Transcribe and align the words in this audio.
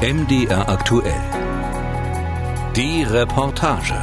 MDR 0.00 0.68
aktuell. 0.68 1.20
Die 2.76 3.02
Reportage. 3.02 3.94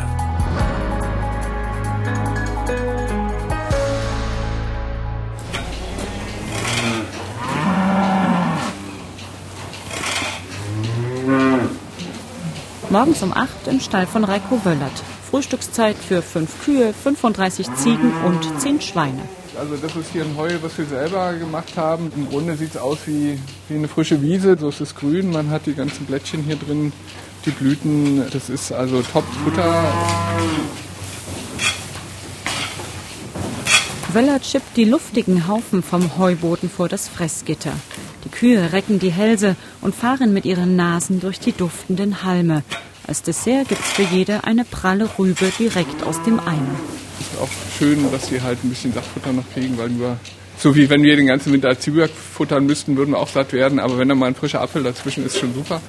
Morgens 12.90 13.24
um 13.24 13.32
8 13.32 13.50
im 13.68 13.80
Stall 13.80 14.06
von 14.06 14.26
Reiko 14.26 14.66
Wöllert. 14.66 14.92
Frühstückszeit 15.32 15.96
für 15.96 16.22
fünf 16.22 16.62
Kühe, 16.66 16.94
35 16.94 17.74
Ziegen 17.76 18.12
und 18.26 18.60
10 18.60 18.82
Schweine. 18.82 19.22
Also 19.58 19.78
das 19.78 19.96
ist 19.96 20.12
hier 20.12 20.24
ein 20.24 20.36
Heu, 20.36 20.50
was 20.62 20.78
wir 20.78 20.86
selber 20.86 21.34
gemacht 21.34 21.78
haben. 21.78 22.12
Im 22.16 22.30
Grunde 22.30 22.56
sieht 22.58 22.72
es 22.72 22.78
aus 22.78 22.98
wie, 23.06 23.40
wie 23.70 23.76
eine 23.76 23.88
frische 23.88 24.22
Wiese, 24.22 24.58
so 24.60 24.70
ist 24.70 24.82
es 24.82 24.96
grün. 24.96 25.32
Man 25.32 25.50
hat 25.50 25.66
die 25.66 25.74
ganzen 25.74 26.06
Blättchen 26.06 26.44
hier 26.44 26.58
drin, 26.58 26.92
die 27.46 27.52
Blüten. 27.52 28.24
Das 28.32 28.50
ist 28.50 28.72
also 28.74 29.02
Top-Futter. 29.02 29.84
Wöller 34.14 34.40
chippt 34.42 34.76
die 34.76 34.86
luftigen 34.86 35.48
Haufen 35.48 35.84
vom 35.84 36.18
Heuboden 36.18 36.70
vor 36.70 36.90
das 36.90 37.08
Fressgitter. 37.08 37.74
Die 38.26 38.30
Kühe 38.30 38.74
recken 38.74 39.00
die 39.00 39.12
Hälse 39.12 39.56
und 39.82 39.96
fahren 39.96 40.34
mit 40.34 40.46
ihren 40.46 40.76
Nasen 40.76 41.20
durch 41.20 41.40
die 41.40 41.52
duftenden 41.52 42.24
Halme. 42.24 42.64
Als 43.08 43.22
Dessert 43.22 43.70
gibt's 43.70 43.92
für 43.92 44.04
jede 44.04 44.44
eine 44.44 44.66
pralle 44.66 45.10
Rübe 45.20 45.52
direkt 45.60 46.04
aus 46.04 46.22
dem 46.24 46.40
Eimer. 46.40 46.76
Auch 47.42 47.50
schön, 47.78 48.12
dass 48.12 48.28
sie 48.28 48.42
halt 48.42 48.64
ein 48.64 48.70
bisschen 48.70 48.94
Saftfutter 48.94 49.34
noch 49.34 49.44
kriegen, 49.54 49.78
weil 49.78 49.90
nur 49.90 50.18
so 50.58 50.76
wie 50.76 50.90
wenn 50.90 51.04
wir 51.04 51.16
den 51.16 51.28
ganzen 51.28 51.52
Winter 51.52 51.78
Zwieback 51.78 52.12
futtern 52.12 52.66
müssten, 52.66 52.96
würden 52.96 53.12
wir 53.12 53.20
auch 53.20 53.28
satt 53.28 53.52
werden. 53.54 53.80
Aber 53.80 53.98
wenn 53.98 54.08
da 54.08 54.16
mal 54.16 54.28
ein 54.28 54.36
frischer 54.36 54.62
Apfel 54.62 54.84
dazwischen 54.84 55.26
ist, 55.26 55.38
schon 55.38 55.54
super. 55.54 55.82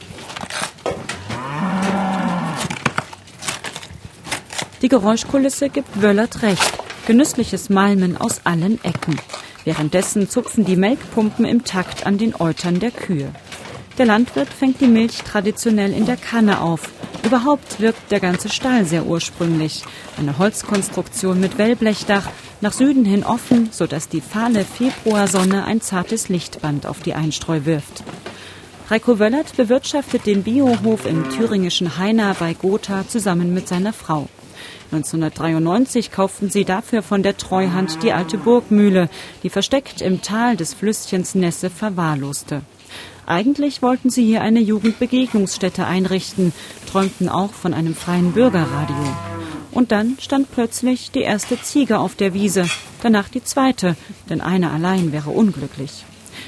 Die 4.82 4.88
Geräuschkulisse 4.88 5.68
gibt 5.68 6.02
Wöllert 6.02 6.42
recht. 6.42 6.72
Genüssliches 7.06 7.70
Malmen 7.70 8.16
aus 8.16 8.40
allen 8.44 8.82
Ecken. 8.84 9.16
Währenddessen 9.64 10.28
zupfen 10.28 10.64
die 10.64 10.76
Melkpumpen 10.76 11.44
im 11.44 11.64
Takt 11.64 12.06
an 12.06 12.18
den 12.18 12.34
Eutern 12.38 12.78
der 12.80 12.90
Kühe. 12.90 13.32
Der 13.98 14.04
Landwirt 14.04 14.50
fängt 14.50 14.82
die 14.82 14.88
Milch 14.88 15.22
traditionell 15.22 15.92
in 15.92 16.04
der 16.04 16.18
Kanne 16.18 16.60
auf. 16.60 16.90
Überhaupt 17.24 17.80
wirkt 17.80 18.12
der 18.12 18.20
ganze 18.20 18.50
Stall 18.50 18.84
sehr 18.84 19.06
ursprünglich. 19.06 19.84
Eine 20.18 20.36
Holzkonstruktion 20.36 21.40
mit 21.40 21.56
Wellblechdach, 21.56 22.28
nach 22.60 22.74
Süden 22.74 23.06
hin 23.06 23.24
offen, 23.24 23.70
sodass 23.72 24.10
die 24.10 24.20
fahle 24.20 24.66
Februarsonne 24.66 25.64
ein 25.64 25.80
zartes 25.80 26.28
Lichtband 26.28 26.86
auf 26.86 27.00
die 27.00 27.14
Einstreu 27.14 27.60
wirft. 27.64 28.04
Reiko 28.90 29.18
Wöllert 29.18 29.56
bewirtschaftet 29.56 30.26
den 30.26 30.42
Biohof 30.42 31.06
im 31.06 31.30
thüringischen 31.30 31.96
Heina 31.96 32.36
bei 32.38 32.52
Gotha 32.52 33.08
zusammen 33.08 33.54
mit 33.54 33.66
seiner 33.66 33.94
Frau. 33.94 34.28
1993 34.92 36.12
kauften 36.12 36.50
sie 36.50 36.64
dafür 36.64 37.02
von 37.02 37.22
der 37.22 37.36
Treuhand 37.38 38.02
die 38.02 38.12
alte 38.12 38.36
Burgmühle, 38.36 39.08
die 39.42 39.50
versteckt 39.50 40.02
im 40.02 40.20
Tal 40.20 40.56
des 40.56 40.74
Flüsschens 40.74 41.34
Nesse 41.34 41.70
verwahrloste. 41.70 42.62
Eigentlich 43.26 43.82
wollten 43.82 44.08
sie 44.08 44.24
hier 44.24 44.40
eine 44.40 44.60
Jugendbegegnungsstätte 44.60 45.84
einrichten, 45.84 46.52
träumten 46.90 47.28
auch 47.28 47.52
von 47.52 47.74
einem 47.74 47.96
freien 47.96 48.32
Bürgerradio. 48.32 48.96
Und 49.72 49.90
dann 49.90 50.16
stand 50.20 50.52
plötzlich 50.52 51.10
die 51.10 51.22
erste 51.22 51.60
Ziege 51.60 51.98
auf 51.98 52.14
der 52.14 52.34
Wiese, 52.34 52.66
danach 53.02 53.28
die 53.28 53.42
zweite, 53.42 53.96
denn 54.30 54.40
eine 54.40 54.70
allein 54.70 55.12
wäre 55.12 55.30
unglücklich. 55.30 56.04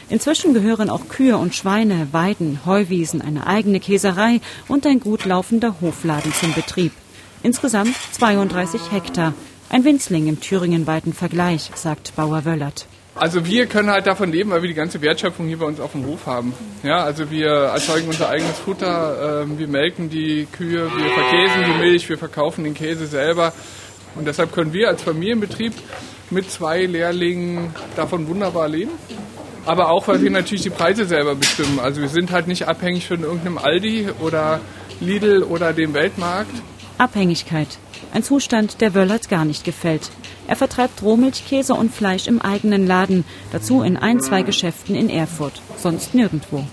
Inzwischen 0.09 0.55
gehören 0.55 0.89
auch 0.89 1.09
Kühe 1.09 1.37
und 1.37 1.55
Schweine, 1.55 2.09
Weiden, 2.13 2.61
Heuwiesen, 2.65 3.21
eine 3.21 3.47
eigene 3.47 3.81
Käserei 3.81 4.41
und 4.69 4.87
ein 4.87 5.01
gut 5.01 5.25
laufender 5.25 5.81
Hofladen 5.81 6.33
zum 6.33 6.55
Betrieb. 6.55 6.93
Insgesamt 7.43 7.95
32 8.13 8.93
Hektar. 8.93 9.35
Ein 9.69 9.85
Winzling 9.85 10.29
im 10.29 10.41
thüringenweiten 10.41 11.13
Vergleich, 11.13 11.71
sagt 11.75 12.17
Bauer 12.17 12.45
Wöllert. 12.45 12.87
Also 13.19 13.45
wir 13.45 13.67
können 13.67 13.91
halt 13.91 14.07
davon 14.07 14.31
leben, 14.31 14.51
weil 14.51 14.63
wir 14.63 14.69
die 14.69 14.75
ganze 14.75 15.01
Wertschöpfung 15.03 15.49
hier 15.49 15.59
bei 15.59 15.67
uns 15.67 15.81
auf 15.81 15.93
dem 15.93 16.07
Hof 16.07 16.27
haben. 16.27 16.55
Ja, 16.85 16.99
also 16.99 17.31
wir 17.31 17.49
erzeugen 17.49 18.07
unser 18.07 18.29
eigenes 18.29 18.59
Futter, 18.59 19.43
äh, 19.43 19.59
wir 19.59 19.67
melken 19.67 20.09
die 20.09 20.47
Kühe, 20.53 20.85
wir 20.85 21.11
verkäsen 21.11 21.65
die 21.67 21.79
Milch, 21.79 22.09
wir 22.09 22.19
verkaufen 22.19 22.63
den 22.63 22.75
Käse 22.75 23.07
selber. 23.07 23.53
Und 24.15 24.27
deshalb 24.27 24.53
können 24.53 24.73
wir 24.73 24.89
als 24.89 25.03
Familienbetrieb 25.03 25.73
mit 26.31 26.51
zwei 26.51 26.85
Lehrlingen 26.87 27.75
davon 27.97 28.29
wunderbar 28.29 28.69
leben. 28.69 28.93
Aber 29.67 29.91
auch, 29.91 30.07
weil 30.07 30.23
wir 30.23 30.31
natürlich 30.31 30.63
die 30.63 30.71
Preise 30.71 31.05
selber 31.05 31.35
bestimmen. 31.35 31.81
Also 31.81 32.01
wir 32.01 32.09
sind 32.09 32.31
halt 32.31 32.47
nicht 32.47 32.69
abhängig 32.69 33.09
von 33.09 33.23
irgendeinem 33.23 33.59
Aldi 33.59 34.09
oder 34.21 34.61
Lidl 35.01 35.43
oder 35.43 35.73
dem 35.73 35.93
Weltmarkt. 35.93 36.51
Abhängigkeit. 36.99 37.69
Ein 38.13 38.23
Zustand, 38.23 38.81
der 38.81 38.95
Wöllert 38.95 39.29
gar 39.29 39.45
nicht 39.45 39.65
gefällt. 39.65 40.11
Er 40.47 40.57
vertreibt 40.57 41.03
Rohmilchkäse 41.03 41.75
und 41.75 41.95
Fleisch 41.95 42.27
im 42.27 42.41
eigenen 42.41 42.87
Laden, 42.87 43.25
dazu 43.53 43.83
in 43.83 43.97
ein, 43.97 44.21
zwei 44.21 44.43
Geschäften 44.43 44.95
in 44.95 45.11
Erfurt, 45.11 45.61
sonst 45.77 46.15
nirgendwo. 46.15 46.65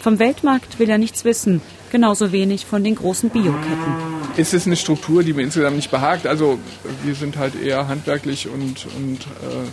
Vom 0.00 0.18
Weltmarkt 0.18 0.78
will 0.78 0.88
er 0.88 0.98
nichts 0.98 1.24
wissen, 1.24 1.60
genauso 1.90 2.32
wenig 2.32 2.66
von 2.66 2.84
den 2.84 2.94
großen 2.94 3.30
Bioketten. 3.30 3.94
Es 4.36 4.54
ist 4.54 4.66
eine 4.66 4.76
Struktur, 4.76 5.22
die 5.22 5.32
mir 5.32 5.42
insgesamt 5.42 5.76
nicht 5.76 5.90
behagt. 5.90 6.26
Also 6.26 6.58
wir 7.04 7.14
sind 7.14 7.36
halt 7.36 7.60
eher 7.60 7.88
handwerklich 7.88 8.48
und, 8.48 8.86
und 8.96 9.20
äh, 9.20 9.68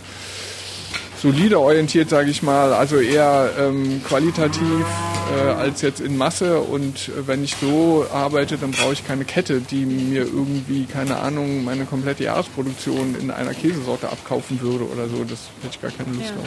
solide 1.20 1.60
orientiert, 1.60 2.10
sage 2.10 2.30
ich 2.30 2.42
mal, 2.42 2.72
also 2.72 2.96
eher 2.96 3.50
ähm, 3.58 4.02
qualitativ 4.06 4.84
äh, 5.34 5.50
als 5.50 5.82
jetzt 5.82 6.00
in 6.00 6.16
Masse. 6.16 6.60
Und 6.60 7.08
äh, 7.08 7.26
wenn 7.26 7.44
ich 7.44 7.56
so 7.56 8.06
arbeite, 8.12 8.58
dann 8.58 8.70
brauche 8.70 8.92
ich 8.92 9.06
keine 9.06 9.24
Kette, 9.24 9.60
die 9.60 9.84
mir 9.84 10.22
irgendwie, 10.22 10.84
keine 10.84 11.18
Ahnung, 11.18 11.64
meine 11.64 11.84
komplette 11.84 12.24
Jahresproduktion 12.24 13.16
in 13.20 13.30
einer 13.30 13.54
Käsesorte 13.54 14.08
abkaufen 14.08 14.60
würde 14.60 14.84
oder 14.84 15.08
so. 15.08 15.24
Das 15.24 15.50
hätte 15.62 15.72
ich 15.72 15.82
gar 15.82 15.90
keine 15.90 16.10
Lust 16.16 16.30
ja. 16.30 16.34
drauf. 16.34 16.46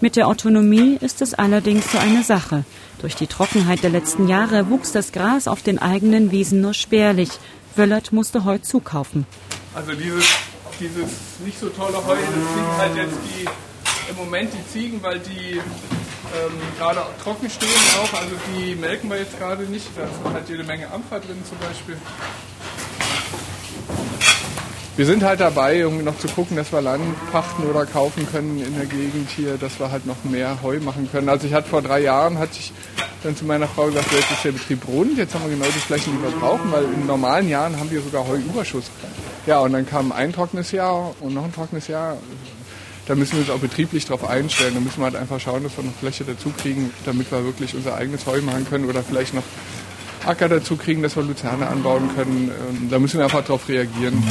Mit 0.00 0.16
der 0.16 0.28
Autonomie 0.28 0.98
ist 1.00 1.22
es 1.22 1.32
allerdings 1.32 1.90
so 1.90 1.98
eine 1.98 2.22
Sache. 2.22 2.64
Durch 3.00 3.14
die 3.14 3.26
Trockenheit 3.26 3.82
der 3.82 3.90
letzten 3.90 4.28
Jahre 4.28 4.68
wuchs 4.68 4.92
das 4.92 5.12
Gras 5.12 5.48
auf 5.48 5.62
den 5.62 5.78
eigenen 5.78 6.30
Wiesen 6.30 6.60
nur 6.60 6.74
spärlich. 6.74 7.30
Wöllert 7.76 8.12
musste 8.12 8.44
Heu 8.44 8.58
zukaufen. 8.58 9.26
Also 9.74 9.92
dieses, 9.92 10.24
dieses 10.80 11.10
nicht 11.44 11.58
so 11.58 11.68
tolle 11.70 11.96
Heu, 11.96 12.14
das 12.14 12.54
sind 12.54 12.78
halt 12.78 12.96
jetzt 12.96 13.18
die 13.24 13.46
im 14.10 14.16
Moment 14.16 14.50
die 14.52 14.72
Ziegen, 14.72 15.02
weil 15.02 15.18
die 15.18 15.60
ähm, 16.34 16.52
gerade 16.78 17.00
trocken 17.22 17.48
stehen 17.50 17.68
auch. 18.00 18.12
Also 18.12 18.36
die 18.54 18.74
melken 18.74 19.10
wir 19.10 19.18
jetzt 19.18 19.38
gerade 19.38 19.64
nicht. 19.64 19.86
Da 19.96 20.02
ist 20.04 20.34
halt 20.34 20.48
jede 20.48 20.64
Menge 20.64 20.90
Ampfer 20.90 21.20
drin 21.20 21.42
zum 21.48 21.58
Beispiel. 21.58 21.96
Wir 24.96 25.04
sind 25.04 25.22
halt 25.22 25.40
dabei, 25.40 25.76
irgendwie 25.76 26.04
noch 26.04 26.18
zu 26.18 26.26
gucken, 26.26 26.56
dass 26.56 26.72
wir 26.72 26.80
Land 26.80 27.04
pachten 27.30 27.64
oder 27.64 27.84
kaufen 27.84 28.26
können 28.32 28.64
in 28.64 28.76
der 28.76 28.86
Gegend 28.86 29.28
hier, 29.28 29.58
dass 29.58 29.78
wir 29.78 29.90
halt 29.90 30.06
noch 30.06 30.16
mehr 30.24 30.62
Heu 30.62 30.80
machen 30.80 31.06
können. 31.12 31.28
Also 31.28 31.46
ich 31.46 31.52
hatte 31.52 31.68
vor 31.68 31.82
drei 31.82 32.00
Jahren, 32.00 32.38
hatte 32.38 32.52
ich 32.58 32.72
dann 33.22 33.36
zu 33.36 33.44
meiner 33.44 33.68
Frau 33.68 33.86
gesagt, 33.86 34.10
jetzt 34.12 34.30
ist 34.30 34.44
der 34.44 34.52
Betrieb 34.52 34.88
rund, 34.88 35.18
jetzt 35.18 35.34
haben 35.34 35.44
wir 35.44 35.54
genau 35.54 35.66
die 35.66 35.80
Flächen, 35.80 36.16
die 36.16 36.22
wir 36.22 36.30
brauchen, 36.40 36.72
weil 36.72 36.84
in 36.84 37.06
normalen 37.06 37.46
Jahren 37.46 37.78
haben 37.78 37.90
wir 37.90 38.00
sogar 38.00 38.26
Heuüberschuss. 38.26 38.90
Ja, 39.44 39.60
und 39.60 39.74
dann 39.74 39.86
kam 39.86 40.12
ein 40.12 40.32
trockenes 40.32 40.72
Jahr 40.72 41.14
und 41.20 41.34
noch 41.34 41.44
ein 41.44 41.52
trockenes 41.52 41.88
Jahr 41.88 42.16
da 43.06 43.14
müssen 43.14 43.34
wir 43.34 43.40
uns 43.40 43.50
auch 43.50 43.60
betrieblich 43.60 44.04
darauf 44.04 44.28
einstellen. 44.28 44.74
Da 44.74 44.80
müssen 44.80 44.98
wir 44.98 45.04
halt 45.04 45.16
einfach 45.16 45.40
schauen, 45.40 45.62
dass 45.62 45.76
wir 45.76 45.84
noch 45.84 45.94
Fläche 45.94 46.24
dazu 46.24 46.50
kriegen, 46.50 46.92
damit 47.04 47.30
wir 47.30 47.44
wirklich 47.44 47.74
unser 47.74 47.94
eigenes 47.94 48.26
Heu 48.26 48.40
machen 48.42 48.66
können 48.68 48.88
oder 48.88 49.02
vielleicht 49.02 49.34
noch 49.34 49.44
Acker 50.24 50.48
dazu 50.48 50.76
kriegen, 50.76 51.02
dass 51.02 51.14
wir 51.14 51.22
Luzerne 51.22 51.68
anbauen 51.68 52.10
können. 52.16 52.50
Ähm, 52.50 52.90
da 52.90 52.98
müssen 52.98 53.18
wir 53.18 53.24
einfach 53.24 53.44
darauf 53.44 53.68
reagieren. 53.68 54.22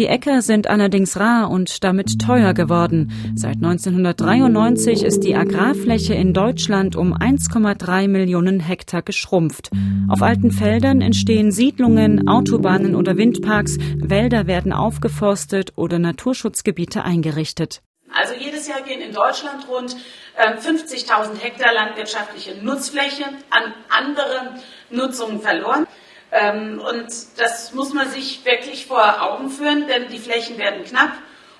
Die 0.00 0.06
Äcker 0.06 0.40
sind 0.40 0.66
allerdings 0.66 1.20
rar 1.20 1.50
und 1.50 1.84
damit 1.84 2.18
teuer 2.18 2.54
geworden. 2.54 3.12
Seit 3.34 3.56
1993 3.56 5.02
ist 5.02 5.24
die 5.24 5.36
Agrarfläche 5.36 6.14
in 6.14 6.32
Deutschland 6.32 6.96
um 6.96 7.12
1,3 7.12 8.08
Millionen 8.08 8.60
Hektar 8.60 9.02
geschrumpft. 9.02 9.68
Auf 10.08 10.22
alten 10.22 10.52
Feldern 10.52 11.02
entstehen 11.02 11.52
Siedlungen, 11.52 12.28
Autobahnen 12.28 12.96
oder 12.96 13.18
Windparks, 13.18 13.76
Wälder 13.98 14.46
werden 14.46 14.72
aufgeforstet 14.72 15.74
oder 15.76 15.98
Naturschutzgebiete 15.98 17.04
eingerichtet. 17.04 17.82
Also 18.10 18.32
jedes 18.32 18.68
Jahr 18.68 18.80
gehen 18.80 19.02
in 19.02 19.12
Deutschland 19.12 19.68
rund 19.68 19.94
50.000 20.38 21.32
ähm, 21.32 21.38
Hektar 21.38 21.74
landwirtschaftliche 21.74 22.54
Nutzfläche 22.64 23.24
an 23.50 23.74
andere 23.90 24.54
Nutzungen 24.88 25.42
verloren. 25.42 25.86
Ähm, 26.32 26.80
und 26.80 27.08
das 27.36 27.72
muss 27.72 27.92
man 27.92 28.08
sich 28.08 28.44
wirklich 28.44 28.86
vor 28.86 29.22
Augen 29.22 29.50
führen, 29.50 29.86
denn 29.88 30.08
die 30.08 30.18
Flächen 30.18 30.58
werden 30.58 30.84
knapp 30.84 31.12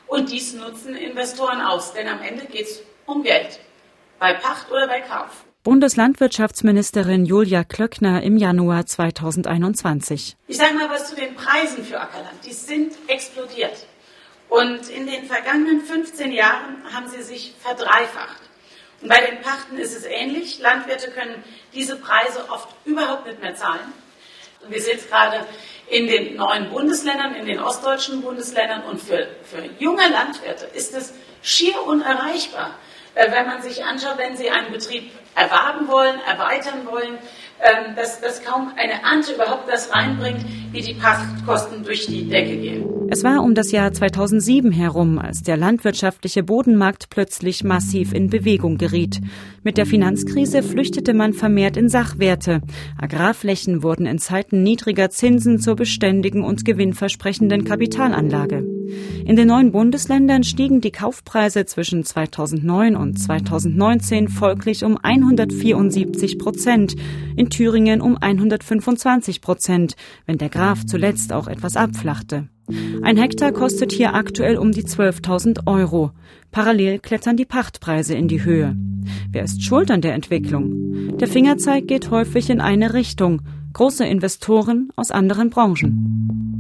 und 0.06 0.31
dies 0.31 0.55
nutzen 0.55 0.94
Investoren 0.96 1.61
aus. 1.61 1.93
Denn 1.93 2.08
am 2.08 2.22
Ende 2.22 2.46
geht 2.46 2.67
es 2.67 2.82
um 3.06 3.22
Geld, 3.22 3.58
bei 4.19 4.34
Pacht 4.34 4.70
oder 4.70 4.87
bei 4.87 5.00
Kauf. 5.00 5.44
Bundeslandwirtschaftsministerin 5.62 7.26
Julia 7.26 7.64
Klöckner 7.64 8.22
im 8.22 8.38
Januar 8.38 8.87
2021. 8.87 10.37
Ich 10.46 10.56
sage 10.56 10.75
mal 10.75 10.88
was 10.88 11.11
zu 11.11 11.17
den 11.17 11.34
Preisen 11.34 11.84
für 11.84 12.00
Ackerland. 12.00 12.46
Die 12.46 12.52
sind 12.52 12.94
explodiert. 13.08 13.87
Und 14.49 14.88
in 14.88 15.06
den 15.06 15.25
vergangenen 15.26 15.82
15 15.82 16.32
Jahren 16.32 16.82
haben 16.94 17.08
sie 17.08 17.22
sich 17.22 17.55
verdreifacht. 17.61 18.40
Und 19.02 19.08
bei 19.08 19.20
den 19.20 19.43
Pachten 19.43 19.76
ist 19.76 19.94
es 19.94 20.05
ähnlich. 20.05 20.61
Landwirte 20.61 21.11
können 21.11 21.44
diese 21.75 21.96
Preise 21.96 22.49
oft 22.49 22.69
überhaupt 22.87 23.26
nicht 23.26 23.43
mehr 23.43 23.55
zahlen. 23.55 23.93
Wir 24.69 24.81
sind 24.81 25.09
gerade 25.09 25.47
in 25.89 26.07
den 26.07 26.37
neuen 26.37 26.71
Bundesländern, 26.71 27.35
in 27.35 27.47
den 27.47 27.59
ostdeutschen 27.61 28.23
Bundesländern. 28.23 28.83
Und 28.85 29.01
für, 29.01 29.27
für 29.43 29.62
junge 29.79 30.09
Landwirte 30.09 30.67
ist 30.75 30.95
es 30.95 31.12
schier 31.43 31.83
unerreichbar, 31.87 32.73
äh, 33.15 33.31
wenn 33.31 33.47
man 33.47 33.62
sich 33.62 33.85
anschaut, 33.85 34.19
wenn 34.19 34.37
sie 34.37 34.51
einen 34.51 34.73
Betrieb 34.73 35.11
erwerben 35.35 35.89
wollen, 35.89 36.21
erweitern 36.21 36.87
wollen, 36.87 37.19
ähm, 37.61 37.97
dass, 37.97 38.21
dass 38.21 38.45
kaum 38.45 38.73
eine 38.77 39.03
Ernte 39.03 39.33
überhaupt 39.33 39.69
das 39.69 39.93
reinbringt, 39.93 40.45
wie 40.73 40.83
die 40.83 40.95
Pachtkosten 40.95 41.83
durch 41.85 42.06
die 42.06 42.29
Decke 42.29 42.56
gehen. 42.56 43.00
Es 43.12 43.25
war 43.25 43.43
um 43.43 43.57
das 43.57 43.73
Jahr 43.73 43.93
2007 43.93 44.71
herum, 44.71 45.19
als 45.19 45.43
der 45.43 45.57
landwirtschaftliche 45.57 46.45
Bodenmarkt 46.45 47.11
plötzlich 47.11 47.65
massiv 47.65 48.15
in 48.15 48.31
Bewegung 48.31 48.79
geriet. 48.79 49.21
Mit 49.65 49.79
der 49.79 49.87
Finanzkrise 49.87 50.62
flüchtete 50.62 51.12
man 51.12 51.33
vermehrt 51.33 51.77
in 51.77 51.89
Sachwerte. 51.89 52.61
Agrarflächen 52.97 53.83
wurden 53.83 54.07
in 54.07 54.19
Zeiten 54.19 54.62
niedriger 54.62 55.11
Zinsen 55.11 55.59
zur 55.59 55.75
beständigen 55.75 56.45
und 56.45 56.65
gewinnversprechenden 56.65 57.65
Kapitalanlage. 57.65 58.59
In 59.25 59.35
den 59.35 59.49
neuen 59.49 59.73
Bundesländern 59.73 60.45
stiegen 60.45 60.81
die 60.81 60.93
Kaufpreise 60.93 61.67
zwischen 61.67 62.05
2009 62.05 62.95
und 62.95 63.19
2019 63.19 64.29
folglich 64.29 64.85
um 64.85 64.97
174 64.97 66.39
Prozent, 66.39 66.95
in 67.35 67.51
Thüringen 67.51 68.03
um 68.03 68.17
125 68.17 69.41
Prozent, 69.41 69.97
wenn 70.27 70.39
der 70.39 70.49
Graf 70.49 70.87
zuletzt 70.87 71.33
auch 71.33 71.49
etwas 71.49 71.75
abflachte. 71.77 72.49
Ein 73.02 73.17
Hektar 73.17 73.52
kostet 73.52 73.93
hier 73.93 74.14
aktuell 74.14 74.56
um 74.56 74.72
die 74.72 74.84
12.000 74.84 75.67
Euro. 75.67 76.12
Parallel 76.50 76.99
klettern 76.99 77.37
die 77.37 77.44
Pachtpreise 77.44 78.14
in 78.14 78.28
die 78.28 78.44
Höhe. 78.44 78.76
Wer 79.31 79.44
ist 79.44 79.62
schuld 79.62 79.90
an 79.90 80.00
der 80.00 80.14
Entwicklung? 80.14 81.17
Der 81.19 81.28
Fingerzeig 81.28 81.87
geht 81.87 82.11
häufig 82.11 82.50
in 82.50 82.61
eine 82.61 82.94
Richtung. 82.94 83.43
Große 83.72 84.05
Investoren 84.05 84.90
aus 84.96 85.11
anderen 85.11 85.50
Branchen. 85.50 86.60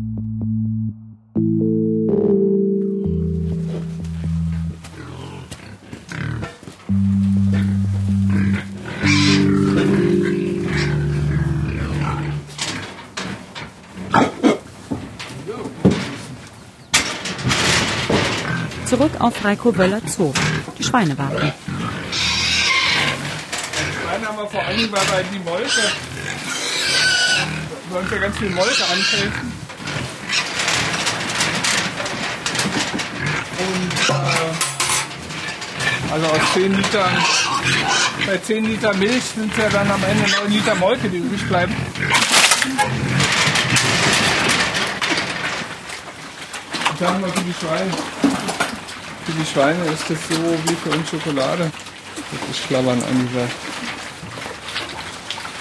Zurück 18.90 19.12
auf 19.20 19.44
Reiko 19.44 19.76
Wöller 19.78 20.00
Zoo. 20.04 20.34
Die 20.76 20.82
Schweine 20.82 21.16
warten. 21.16 21.52
Schweine 24.02 24.26
haben 24.26 24.36
wir 24.36 24.48
vor 24.48 24.64
Dingen, 24.64 24.90
weil 24.90 25.00
wir 25.00 25.22
die 25.32 25.38
Molke, 25.38 25.92
bei 27.88 27.98
uns 28.00 28.10
ja 28.10 28.18
ganz 28.18 28.36
viel 28.36 28.50
Molke 28.50 28.84
anfällt. 28.92 29.32
Und 33.60 34.08
äh, 34.08 34.12
also 36.12 36.26
aus 36.26 36.52
10 36.54 36.76
Litern, 36.76 37.16
bei 38.26 38.38
10 38.38 38.64
Liter 38.64 38.92
Milch 38.94 39.22
sind 39.36 39.52
es 39.52 39.58
ja 39.58 39.68
dann 39.68 39.88
am 39.88 40.02
Ende 40.02 40.28
9 40.28 40.50
Liter 40.50 40.74
Molke, 40.74 41.08
die 41.08 41.18
übrig 41.18 41.46
bleiben. 41.46 41.76
Und 46.90 47.00
dann 47.00 47.14
haben 47.14 47.24
wir 47.24 47.32
für 47.32 47.44
die 47.44 47.54
Schweine. 47.54 47.92
Für 49.30 49.38
die 49.38 49.46
Schweine 49.46 49.84
ist 49.84 50.10
das 50.10 50.18
so 50.28 50.42
wie 50.66 50.74
für 50.74 50.90
uns 50.90 51.08
Schokolade. 51.08 51.70
Das 52.16 52.50
ist 52.50 52.64
Schlabbern 52.66 53.00
angesagt. 53.00 53.52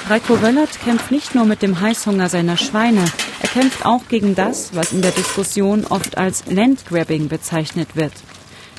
Reiko 0.09 0.41
Wöllert 0.41 0.81
kämpft 0.83 1.11
nicht 1.11 1.35
nur 1.35 1.45
mit 1.45 1.61
dem 1.61 1.79
Heißhunger 1.79 2.29
seiner 2.29 2.57
Schweine, 2.57 3.05
er 3.41 3.49
kämpft 3.49 3.85
auch 3.85 4.07
gegen 4.09 4.33
das, 4.33 4.71
was 4.73 4.91
in 4.91 5.03
der 5.03 5.11
Diskussion 5.11 5.85
oft 5.85 6.17
als 6.17 6.45
Landgrabbing 6.47 7.27
bezeichnet 7.27 7.95
wird. 7.95 8.13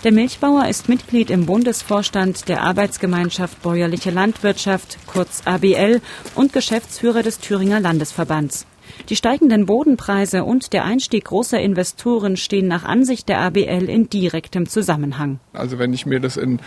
Der 0.03 0.11
Milchbauer 0.11 0.67
ist 0.67 0.89
Mitglied 0.89 1.31
im 1.31 1.47
Bundesvorstand 1.47 2.49
der 2.49 2.63
Arbeitsgemeinschaft 2.63 3.63
Bäuerliche 3.63 4.11
Landwirtschaft, 4.11 4.99
kurz 5.07 5.43
ABL, 5.45 6.01
und 6.35 6.53
Geschäftsführer 6.53 7.23
des 7.23 7.39
Thüringer 7.39 7.79
Landesverbands. 7.79 8.67
Die 9.09 9.17
steigenden 9.17 9.67
Bodenpreise 9.67 10.45
und 10.45 10.73
der 10.73 10.85
Einstieg 10.85 11.25
großer 11.25 11.61
Investoren 11.61 12.37
stehen 12.37 12.69
nach 12.69 12.85
Ansicht 12.85 13.29
der 13.29 13.41
ABL 13.41 13.89
in 13.89 14.09
direktem 14.09 14.69
Zusammenhang. 14.69 15.41
Also 15.53 15.79
wenn 15.79 15.93
ich 15.93 16.07
mir 16.07 16.21
das 16.21 16.37
in, 16.37 16.61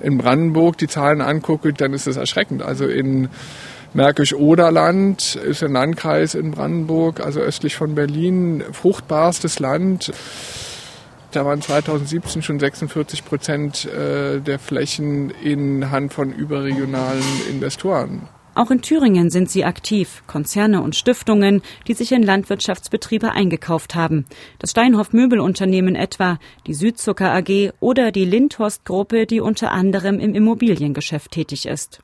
in 0.00 0.18
Brandenburg 0.18 0.78
die 0.78 0.88
Zahlen 0.88 1.20
angucke, 1.20 1.72
dann 1.72 1.92
ist 1.92 2.06
das 2.06 2.16
erschreckend. 2.16 2.62
Also 2.62 2.86
in 2.86 3.28
Märkisch-Oderland 3.92 5.34
ist 5.34 5.62
ein 5.62 5.72
Landkreis 5.72 6.34
in 6.34 6.52
Brandenburg, 6.52 7.20
also 7.20 7.40
östlich 7.40 7.74
von 7.74 7.94
Berlin, 7.94 8.62
fruchtbarstes 8.72 9.58
Land. 9.58 10.12
Da 11.32 11.44
waren 11.44 11.60
2017 11.60 12.42
schon 12.42 12.58
46 12.58 13.24
Prozent 13.24 13.86
äh, 13.86 14.40
der 14.40 14.58
Flächen 14.58 15.30
in 15.30 15.90
Hand 15.90 16.12
von 16.12 16.32
überregionalen 16.32 17.22
Investoren. 17.48 18.28
Auch 18.54 18.70
in 18.70 18.82
Thüringen 18.82 19.30
sind 19.30 19.48
sie 19.48 19.64
aktiv, 19.64 20.22
Konzerne 20.26 20.82
und 20.82 20.96
Stiftungen, 20.96 21.62
die 21.86 21.94
sich 21.94 22.12
in 22.12 22.22
Landwirtschaftsbetriebe 22.22 23.32
eingekauft 23.32 23.94
haben. 23.94 24.26
Das 24.58 24.72
Steinhoff 24.72 25.12
Möbelunternehmen 25.12 25.94
etwa, 25.94 26.38
die 26.66 26.74
Südzucker 26.74 27.32
AG 27.32 27.72
oder 27.78 28.10
die 28.10 28.24
Lindhorst 28.24 28.84
Gruppe, 28.84 29.26
die 29.26 29.40
unter 29.40 29.70
anderem 29.70 30.18
im 30.18 30.34
Immobiliengeschäft 30.34 31.30
tätig 31.30 31.66
ist. 31.66 32.02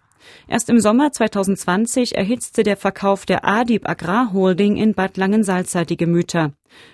Erst 0.49 0.69
im 0.71 0.81
Sommer 0.81 1.13
2020 1.13 2.17
erhitzte 2.17 2.63
der 2.63 2.77
Verkauf 2.77 3.27
der 3.27 3.45
Adib 3.45 3.89
Agrarholding 3.89 4.77
in 4.77 4.95
Bad 4.95 5.17
Langensalza 5.17 5.85
die 5.85 5.97
Gemüter. 5.97 6.53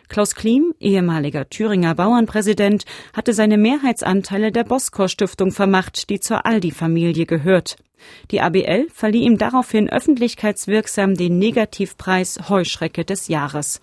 Klaus 0.08 0.34
Klim, 0.34 0.75
ehemaliger 0.81 1.49
Thüringer 1.49 1.94
Bauernpräsident, 1.94 2.84
hatte 3.12 3.32
seine 3.32 3.58
Mehrheitsanteile 3.58 4.52
der 4.52 4.64
Boskor 4.64 5.08
Stiftung 5.08 5.52
vermacht, 5.52 6.08
die 6.11 6.20
zur 6.20 6.46
Aldi-Familie 6.46 7.26
gehört. 7.26 7.76
Die 8.31 8.40
ABL 8.40 8.88
verlieh 8.93 9.25
ihm 9.25 9.38
daraufhin 9.38 9.88
öffentlichkeitswirksam 9.88 11.14
den 11.14 11.38
Negativpreis 11.38 12.49
Heuschrecke 12.49 13.05
des 13.05 13.29
Jahres. 13.29 13.81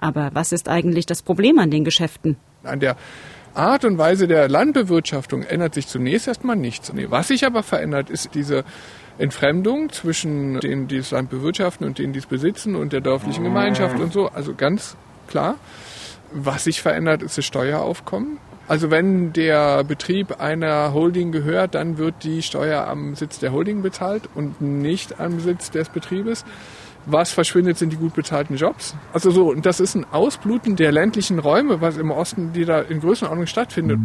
Aber 0.00 0.30
was 0.32 0.52
ist 0.52 0.68
eigentlich 0.68 1.06
das 1.06 1.22
Problem 1.22 1.58
an 1.58 1.70
den 1.70 1.84
Geschäften? 1.84 2.36
An 2.62 2.80
der 2.80 2.96
Art 3.54 3.84
und 3.84 3.98
Weise 3.98 4.28
der 4.28 4.48
Landbewirtschaftung 4.48 5.42
ändert 5.42 5.74
sich 5.74 5.86
zunächst 5.86 6.28
erstmal 6.28 6.56
nichts. 6.56 6.92
Was 7.08 7.28
sich 7.28 7.44
aber 7.44 7.62
verändert, 7.62 8.10
ist 8.10 8.34
diese 8.34 8.64
Entfremdung 9.18 9.90
zwischen 9.90 10.60
denen, 10.60 10.88
die 10.88 10.98
das 10.98 11.10
Land 11.10 11.30
bewirtschaften 11.30 11.86
und 11.86 11.98
denen, 11.98 12.12
die 12.12 12.20
es 12.20 12.26
besitzen 12.26 12.74
und 12.74 12.92
der 12.92 13.00
dörflichen 13.00 13.44
Gemeinschaft 13.44 13.98
und 13.98 14.12
so. 14.12 14.28
Also 14.28 14.54
ganz 14.54 14.96
klar. 15.28 15.56
Was 16.32 16.64
sich 16.64 16.80
verändert, 16.80 17.22
ist 17.22 17.36
das 17.38 17.44
Steueraufkommen. 17.44 18.38
Also 18.68 18.92
wenn 18.92 19.32
der 19.32 19.82
Betrieb 19.82 20.40
einer 20.40 20.94
Holding 20.94 21.32
gehört, 21.32 21.74
dann 21.74 21.98
wird 21.98 22.22
die 22.22 22.40
Steuer 22.40 22.86
am 22.86 23.16
Sitz 23.16 23.40
der 23.40 23.50
Holding 23.50 23.82
bezahlt 23.82 24.28
und 24.36 24.60
nicht 24.60 25.18
am 25.18 25.40
Sitz 25.40 25.72
des 25.72 25.88
Betriebes. 25.88 26.44
Was 27.06 27.32
verschwindet, 27.32 27.78
sind 27.78 27.92
die 27.92 27.96
gut 27.96 28.14
bezahlten 28.14 28.56
Jobs. 28.56 28.94
Also 29.12 29.30
so, 29.30 29.50
und 29.50 29.64
das 29.66 29.80
ist 29.80 29.94
ein 29.94 30.04
Ausbluten 30.12 30.76
der 30.76 30.92
ländlichen 30.92 31.38
Räume, 31.38 31.80
was 31.80 31.96
im 31.96 32.10
Osten, 32.10 32.52
die 32.52 32.64
da 32.64 32.80
in 32.80 33.00
Größenordnung 33.00 33.46
stattfindet. 33.46 33.98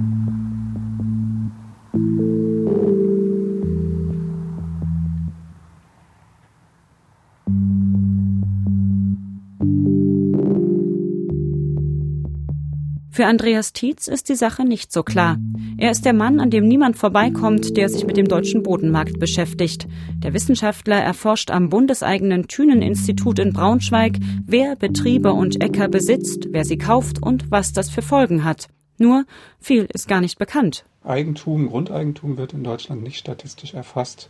Für 13.16 13.28
Andreas 13.28 13.72
Tietz 13.72 14.10
ist 14.10 14.28
die 14.28 14.36
Sache 14.36 14.66
nicht 14.66 14.92
so 14.92 15.02
klar. 15.02 15.38
Er 15.78 15.90
ist 15.90 16.04
der 16.04 16.12
Mann, 16.12 16.42
an 16.42 16.50
dem 16.50 16.68
niemand 16.68 16.98
vorbeikommt, 16.98 17.78
der 17.78 17.88
sich 17.88 18.06
mit 18.06 18.18
dem 18.18 18.28
deutschen 18.28 18.62
Bodenmarkt 18.62 19.22
beschäftigt. 19.22 19.88
Der 20.18 20.34
Wissenschaftler 20.34 20.98
erforscht 20.98 21.50
am 21.50 21.70
bundeseigenen 21.70 22.50
Thünen-Institut 22.50 23.40
in 23.40 23.54
Braunschweig, 23.54 24.18
wer 24.46 24.76
Betriebe 24.76 25.32
und 25.32 25.64
Äcker 25.64 25.88
besitzt, 25.88 26.48
wer 26.50 26.66
sie 26.66 26.78
kauft 26.78 27.24
und 27.24 27.50
was 27.52 27.72
das 27.72 27.90
für 27.90 28.02
Folgen 28.02 28.44
hat. 28.44 28.68
Nur 28.98 29.24
viel 29.62 29.88
ist 29.94 30.10
gar 30.10 30.20
nicht 30.20 30.38
bekannt. 30.38 30.84
Eigentum, 31.02 31.70
Grundeigentum 31.70 32.36
wird 32.36 32.52
in 32.52 32.66
Deutschland 32.66 33.02
nicht 33.02 33.18
statistisch 33.18 33.76
erfasst. 33.76 34.28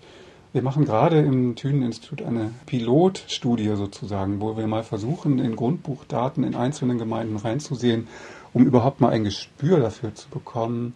Wir 0.53 0.61
machen 0.61 0.85
gerade 0.85 1.19
im 1.21 1.55
Thünen-Institut 1.55 2.21
eine 2.21 2.51
Pilotstudie 2.67 3.75
sozusagen, 3.75 4.39
wo 4.39 4.55
wir 4.55 4.67
mal 4.67 4.83
versuchen, 4.83 5.39
in 5.39 5.55
Grundbuchdaten 5.55 6.43
in 6.43 6.53
einzelnen 6.55 6.99
Gemeinden 6.99 7.35
reinzusehen 7.35 8.07
um 8.55 8.65
überhaupt 8.65 9.01
mal 9.01 9.09
ein 9.09 9.25
Gespür 9.25 9.81
dafür 9.81 10.15
zu 10.15 10.29
bekommen, 10.29 10.93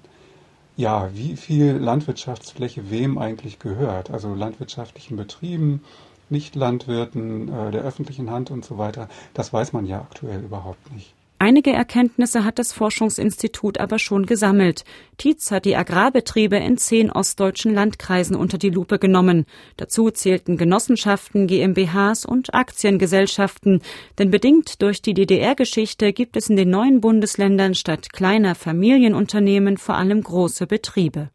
ja, 0.77 1.09
wie 1.13 1.35
viel 1.35 1.73
Landwirtschaftsfläche 1.73 2.89
wem 2.89 3.17
eigentlich 3.17 3.59
gehört. 3.59 4.11
Also 4.11 4.33
landwirtschaftlichen 4.33 5.17
Betrieben, 5.17 5.83
Nichtlandwirten, 6.29 7.49
äh, 7.49 7.71
der 7.71 7.81
öffentlichen 7.81 8.31
Hand 8.31 8.49
und 8.49 8.63
so 8.63 8.77
weiter. 8.77 9.09
Das 9.33 9.51
weiß 9.51 9.73
man 9.73 9.85
ja 9.85 9.99
aktuell 9.99 10.39
überhaupt 10.41 10.93
nicht. 10.93 11.13
Einige 11.41 11.71
Erkenntnisse 11.71 12.43
hat 12.43 12.59
das 12.59 12.73
Forschungsinstitut 12.73 13.79
aber 13.79 13.97
schon 13.97 14.25
gesammelt. 14.25 14.83
Tietz 15.17 15.51
hat 15.51 15.63
die 15.63 15.77
Agrarbetriebe 15.77 16.57
in 16.57 16.77
zehn 16.77 17.09
ostdeutschen 17.09 17.73
Landkreisen 17.73 18.35
unter 18.35 18.57
die 18.57 18.69
Lupe 18.69 18.99
genommen. 18.99 19.45
Dazu 19.77 20.11
zählten 20.11 20.57
Genossenschaften, 20.57 21.47
GmbHs 21.47 22.25
und 22.25 22.53
Aktiengesellschaften. 22.53 23.81
Denn 24.17 24.31
bedingt 24.31 24.81
durch 24.81 25.01
die 25.01 25.13
DDR-Geschichte 25.13 26.11
gibt 26.11 26.35
es 26.35 26.49
in 26.49 26.57
den 26.57 26.71
neuen 26.71 26.99
Bundesländern 26.99 27.73
statt 27.73 28.11
kleiner 28.11 28.53
Familienunternehmen 28.53 29.77
vor 29.77 29.95
allem 29.95 30.21
große 30.21 30.67
Betriebe. 30.67 31.29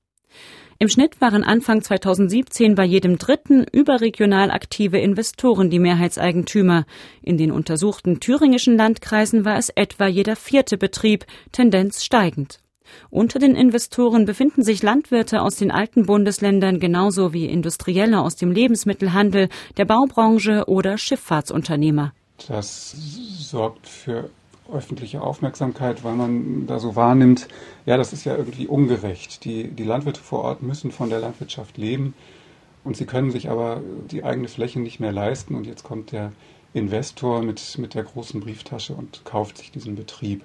Im 0.79 0.89
Schnitt 0.89 1.21
waren 1.21 1.45
Anfang 1.45 1.83
2017 1.83 2.75
bei 2.75 2.85
jedem 2.85 3.17
dritten 3.17 3.65
überregional 3.73 4.51
aktive 4.51 4.99
Investoren 4.99 5.71
die 5.71 5.79
Mehrheitseigentümer. 5.79 6.85
In 7.23 7.39
den 7.39 7.53
untersuchten 7.53 8.19
thüringischen 8.19 8.77
Landkreisen 8.77 9.45
war 9.45 9.57
es 9.57 9.71
etwa 9.71 10.07
jeder 10.07 10.35
vierte 10.35 10.77
Betrieb, 10.77 11.27
Tendenz 11.53 12.05
steigend. 12.05 12.59
Unter 13.11 13.39
den 13.39 13.55
Investoren 13.55 14.25
befinden 14.25 14.63
sich 14.63 14.83
Landwirte 14.83 15.43
aus 15.43 15.57
den 15.57 15.71
alten 15.71 16.07
Bundesländern 16.07 16.81
genauso 16.81 17.33
wie 17.33 17.47
Industrielle 17.47 18.21
aus 18.21 18.37
dem 18.37 18.51
Lebensmittelhandel, 18.51 19.49
der 19.77 19.85
Baubranche 19.85 20.65
oder 20.67 20.99
Schifffahrtsunternehmer. 20.99 22.13
Das 22.49 22.95
sorgt 23.39 23.87
für 23.87 24.29
öffentliche 24.75 25.23
Aufmerksamkeit, 25.23 26.05
weil 26.05 26.15
man 26.15 26.67
da 26.67 26.79
so 26.79 26.97
wahrnimmt, 26.97 27.49
ja, 27.87 27.97
das 27.97 28.13
ist 28.13 28.25
ja 28.25 28.37
irgendwie 28.37 28.67
ungerecht. 28.67 29.45
Die, 29.45 29.69
die 29.69 29.85
Landwirte 29.85 30.21
vor 30.21 30.43
Ort 30.43 30.63
müssen 30.63 30.91
von 30.91 31.11
der 31.11 31.21
Landwirtschaft 31.21 31.79
leben 31.79 32.15
und 32.83 32.97
sie 32.97 33.07
können 33.07 33.31
sich 33.31 33.51
aber 33.51 33.81
die 34.11 34.25
eigene 34.25 34.49
Fläche 34.49 34.81
nicht 34.81 35.01
mehr 35.01 35.13
leisten 35.13 35.55
und 35.55 35.67
jetzt 35.67 35.85
kommt 35.85 36.13
der 36.13 36.33
Investor 36.75 37.43
mit, 37.43 37.79
mit 37.79 37.95
der 37.95 38.03
großen 38.03 38.41
Brieftasche 38.41 38.95
und 38.95 39.25
kauft 39.25 39.59
sich 39.59 39.71
diesen 39.71 39.95
Betrieb 39.95 40.43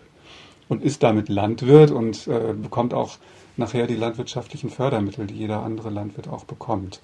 und 0.69 0.83
ist 0.83 1.03
damit 1.03 1.27
Landwirt 1.27 1.91
und 1.91 2.27
äh, 2.27 2.53
bekommt 2.53 2.93
auch 2.93 3.17
nachher 3.57 3.87
die 3.87 3.95
landwirtschaftlichen 3.95 4.69
Fördermittel, 4.69 5.27
die 5.27 5.35
jeder 5.35 5.63
andere 5.63 5.89
Landwirt 5.89 6.27
auch 6.27 6.45
bekommt. 6.45 7.01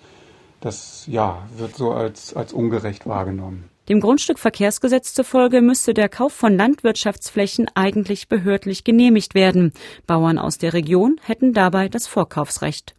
Das 0.62 1.06
ja, 1.08 1.48
wird 1.58 1.76
so 1.76 1.92
als, 1.92 2.36
als 2.36 2.54
ungerecht 2.54 3.06
wahrgenommen. 3.06 3.70
Dem 3.90 4.00
Grundstückverkehrsgesetz 4.00 5.14
zufolge 5.14 5.62
müsste 5.62 5.94
der 5.94 6.10
Kauf 6.10 6.34
von 6.34 6.58
Landwirtschaftsflächen 6.58 7.68
eigentlich 7.76 8.28
behördlich 8.28 8.84
genehmigt 8.84 9.36
werden. 9.36 9.74
Bauern 10.08 10.40
aus 10.40 10.58
der 10.58 10.74
Region 10.74 11.20
hätten 11.24 11.54
dabei 11.54 11.88
das 11.88 12.08
Vorkaufsrecht. 12.08 12.96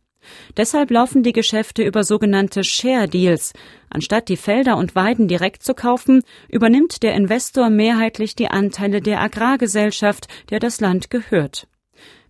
Deshalb 0.56 0.90
laufen 0.90 1.22
die 1.22 1.32
Geschäfte 1.32 1.82
über 1.82 2.04
sogenannte 2.04 2.64
Share 2.64 3.08
Deals. 3.08 3.52
Anstatt 3.90 4.28
die 4.28 4.36
Felder 4.36 4.76
und 4.76 4.94
Weiden 4.94 5.28
direkt 5.28 5.62
zu 5.62 5.74
kaufen, 5.74 6.22
übernimmt 6.48 7.02
der 7.02 7.14
Investor 7.14 7.70
mehrheitlich 7.70 8.34
die 8.34 8.48
Anteile 8.48 9.00
der 9.00 9.20
Agrargesellschaft, 9.20 10.28
der 10.50 10.58
das 10.58 10.80
Land 10.80 11.10
gehört. 11.10 11.68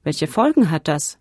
Welche 0.03 0.27
Folgen 0.27 0.71
hat 0.71 0.89
das? 0.89 1.19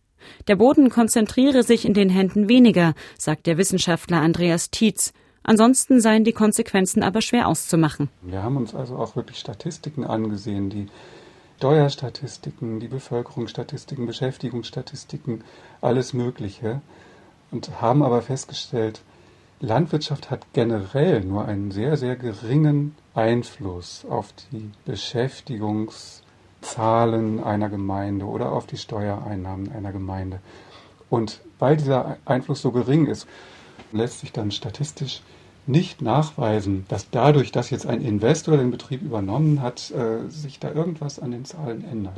Der 0.48 0.56
Boden 0.56 0.90
konzentriere 0.90 1.64
sich 1.64 1.86
in 1.86 1.94
den 1.94 2.10
Händen 2.10 2.50
weniger, 2.50 2.94
sagt 3.18 3.46
der 3.46 3.58
Wissenschaftler 3.58 4.22
Andreas 4.22 4.72
Tietz. 4.72 5.14
Ansonsten 5.46 6.02
seien 6.02 6.24
die 6.24 6.34
Konsequenzen 6.34 7.04
aber 7.04 7.22
schwer 7.22 7.48
auszumachen. 7.48 8.10
Wir 8.22 8.44
haben 8.44 8.58
uns 8.58 8.76
also 8.76 8.98
auch 8.98 9.16
wirklich 9.16 9.40
Statistiken 9.40 10.04
angesehen, 10.04 10.70
die 10.70 10.88
Steuerstatistiken, 11.58 12.80
die 12.80 12.88
Bevölkerungsstatistiken, 12.88 14.06
Beschäftigungsstatistiken, 14.06 15.44
alles 15.82 16.14
Mögliche 16.14 16.82
und 17.50 17.82
haben 17.82 18.04
aber 18.04 18.22
festgestellt, 18.22 19.02
Landwirtschaft 19.62 20.30
hat 20.30 20.46
generell 20.52 21.22
nur 21.22 21.46
einen 21.46 21.72
sehr, 21.72 21.96
sehr 21.96 22.18
geringen 22.18 22.94
Einfluss 23.14 24.06
auf 24.10 24.34
die 24.52 24.70
Beschäftigungszahlen 24.84 27.42
einer 27.42 27.70
Gemeinde 27.70 28.26
oder 28.26 28.52
auf 28.52 28.68
die 28.68 28.78
Steuereinnahmen 28.78 29.72
einer 29.72 29.94
Gemeinde. 29.94 30.42
Und 31.10 31.40
weil 31.58 31.78
dieser 31.78 32.18
Einfluss 32.26 32.62
so 32.62 32.72
gering 32.72 33.06
ist, 33.06 33.28
lässt 33.94 34.20
sich 34.20 34.34
dann 34.34 34.52
statistisch 34.52 35.22
nicht 35.68 36.02
nachweisen, 36.02 36.86
dass 36.88 37.10
dadurch, 37.10 37.52
dass 37.52 37.70
jetzt 37.70 37.86
ein 37.86 38.02
Investor 38.02 38.58
den 38.58 38.72
Betrieb 38.72 39.02
übernommen 39.02 39.62
hat, 39.62 39.92
äh, 39.92 40.30
sich 40.30 40.60
da 40.60 40.72
irgendwas 40.72 41.20
an 41.20 41.32
den 41.32 41.46
Zahlen 41.46 41.84
ändert. 41.84 42.18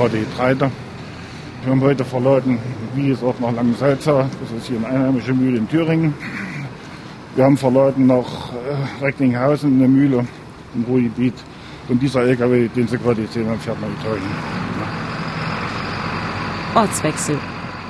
Gerade 0.00 0.18
Getreide. 0.18 0.70
Wir 1.62 1.72
haben 1.72 1.82
heute 1.82 2.04
verladen, 2.06 2.58
wie 2.94 3.10
es 3.10 3.22
auch 3.22 3.38
nach 3.38 3.52
Langensalza, 3.52 4.26
das 4.40 4.58
ist 4.58 4.68
hier 4.68 4.78
eine 4.78 4.86
einheimische 4.86 5.34
Mühle 5.34 5.58
in 5.58 5.68
Thüringen. 5.68 6.14
Wir 7.36 7.44
haben 7.44 7.58
verladen 7.58 8.06
nach 8.06 8.24
äh, 8.24 9.04
Recklinghausen, 9.04 9.74
eine 9.74 9.88
Mühle 9.88 10.26
im 10.74 10.84
Ruhrgebiet. 10.84 11.34
Und 11.88 12.00
dieser 12.00 12.22
LKW, 12.22 12.68
den 12.68 12.88
Sie 12.88 12.96
gerade 12.96 13.26
sehen, 13.26 13.46
fährt 13.60 13.78
nach 13.78 13.88
Italien. 14.00 14.22
Ortswechsel. 16.74 17.36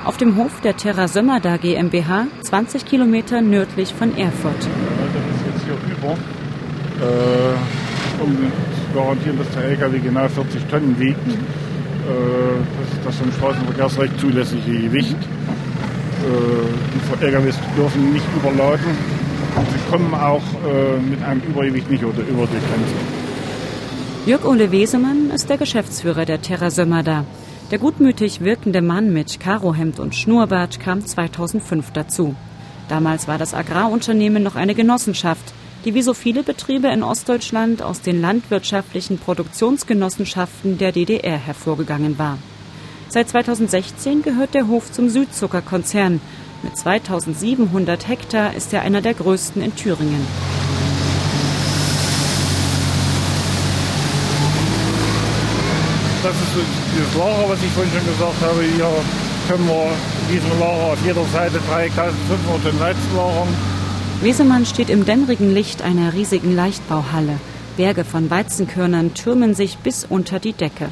Auf 0.03 0.17
dem 0.17 0.35
Hof 0.35 0.59
der 0.61 0.75
Terra 0.75 1.07
Sömmerda 1.07 1.55
GmbH, 1.55 2.27
20 2.41 2.85
Kilometer 2.85 3.41
nördlich 3.41 3.93
von 3.93 4.17
Erfurt. 4.17 4.59
Das 4.59 4.67
ist 4.67 5.45
jetzt 5.47 5.63
hier 5.63 5.77
über, 5.95 6.13
äh, 7.05 8.21
um 8.21 8.35
zu 8.35 8.99
garantieren, 8.99 9.37
dass 9.37 9.49
der 9.51 9.63
LKW 9.63 9.99
genau 9.99 10.27
40 10.27 10.65
Tonnen 10.65 10.99
wiegt. 10.99 11.25
Mhm 11.25 11.70
das 12.79 12.97
ist 12.97 13.05
das 13.05 13.15
vom 13.15 13.31
Straßenverkehrsrecht 13.31 14.19
zulässige 14.19 14.79
Gewicht. 14.79 15.15
Äh, 15.15 17.17
die 17.19 17.25
LKWs 17.25 17.55
dürfen 17.77 18.13
nicht 18.13 18.25
überladen 18.35 18.97
und 19.55 19.67
sie 19.67 19.91
kommen 19.91 20.13
auch 20.13 20.41
äh, 20.65 20.99
mit 20.99 21.21
einem 21.23 21.41
Übergewicht 21.41 21.89
nicht 21.89 22.01
über 22.01 22.13
die 22.13 22.23
Grenze. 22.23 22.95
Jörg-Ole 24.25 24.71
Wesemann 24.71 25.31
ist 25.31 25.49
der 25.49 25.57
Geschäftsführer 25.57 26.25
der 26.25 26.41
Terra 26.41 26.69
Sömmerda. 26.69 27.25
Der 27.71 27.79
gutmütig 27.79 28.41
wirkende 28.41 28.81
Mann 28.81 29.13
mit 29.13 29.39
Karohemd 29.39 29.99
und 29.99 30.13
Schnurrbart 30.13 30.79
kam 30.79 31.05
2005 31.05 31.91
dazu. 31.91 32.35
Damals 32.87 33.27
war 33.27 33.37
das 33.37 33.53
Agrarunternehmen 33.53 34.43
noch 34.43 34.55
eine 34.55 34.75
Genossenschaft 34.75 35.53
die 35.85 35.93
wie 35.93 36.01
so 36.01 36.13
viele 36.13 36.43
Betriebe 36.43 36.87
in 36.89 37.03
Ostdeutschland 37.03 37.81
aus 37.81 38.01
den 38.01 38.21
landwirtschaftlichen 38.21 39.17
Produktionsgenossenschaften 39.17 40.77
der 40.77 40.91
DDR 40.91 41.37
hervorgegangen 41.37 42.19
war. 42.19 42.37
Seit 43.09 43.29
2016 43.29 44.21
gehört 44.21 44.53
der 44.53 44.67
Hof 44.67 44.91
zum 44.91 45.09
Südzuckerkonzern. 45.09 46.21
Mit 46.63 46.77
2700 46.77 48.07
Hektar 48.07 48.53
ist 48.53 48.71
er 48.73 48.83
einer 48.83 49.01
der 49.01 49.15
größten 49.15 49.61
in 49.61 49.75
Thüringen. 49.75 50.25
Das 56.23 56.35
ist 56.35 56.65
dieses 56.95 57.15
Lager, 57.15 57.49
was 57.49 57.63
ich 57.63 57.71
vorhin 57.71 57.91
schon 57.91 58.05
gesagt 58.05 58.41
habe. 58.41 58.61
Hier 58.61 58.87
können 59.49 59.67
wir 59.67 59.89
in 60.29 60.35
diesem 60.35 60.59
Lager 60.59 60.93
auf 60.93 60.99
jeder 61.03 61.25
Seite 61.33 61.59
3500 61.67 62.63
Tonnen 62.63 62.79
Weizen 62.79 63.15
lagern. 63.17 63.70
Wesemann 64.21 64.67
steht 64.67 64.91
im 64.91 65.03
dämmerigen 65.03 65.51
Licht 65.51 65.81
einer 65.81 66.13
riesigen 66.13 66.55
Leichtbauhalle. 66.55 67.39
Berge 67.75 68.03
von 68.03 68.29
Weizenkörnern 68.29 69.15
türmen 69.15 69.55
sich 69.55 69.79
bis 69.79 70.05
unter 70.07 70.37
die 70.39 70.53
Decke. 70.53 70.89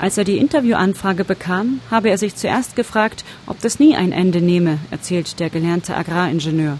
Als 0.00 0.18
er 0.18 0.24
die 0.24 0.36
Interviewanfrage 0.36 1.22
bekam, 1.22 1.78
habe 1.92 2.10
er 2.10 2.18
sich 2.18 2.34
zuerst 2.34 2.74
gefragt, 2.74 3.24
ob 3.46 3.60
das 3.60 3.78
nie 3.78 3.94
ein 3.94 4.10
Ende 4.10 4.40
nehme, 4.40 4.78
erzählt 4.90 5.38
der 5.38 5.48
gelernte 5.48 5.96
Agraringenieur. 5.96 6.78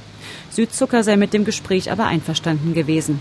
Südzucker 0.51 1.05
sei 1.05 1.17
mit 1.17 1.33
dem 1.33 1.45
Gespräch 1.45 1.93
aber 1.93 2.07
einverstanden 2.07 2.75
gewesen. 2.75 3.21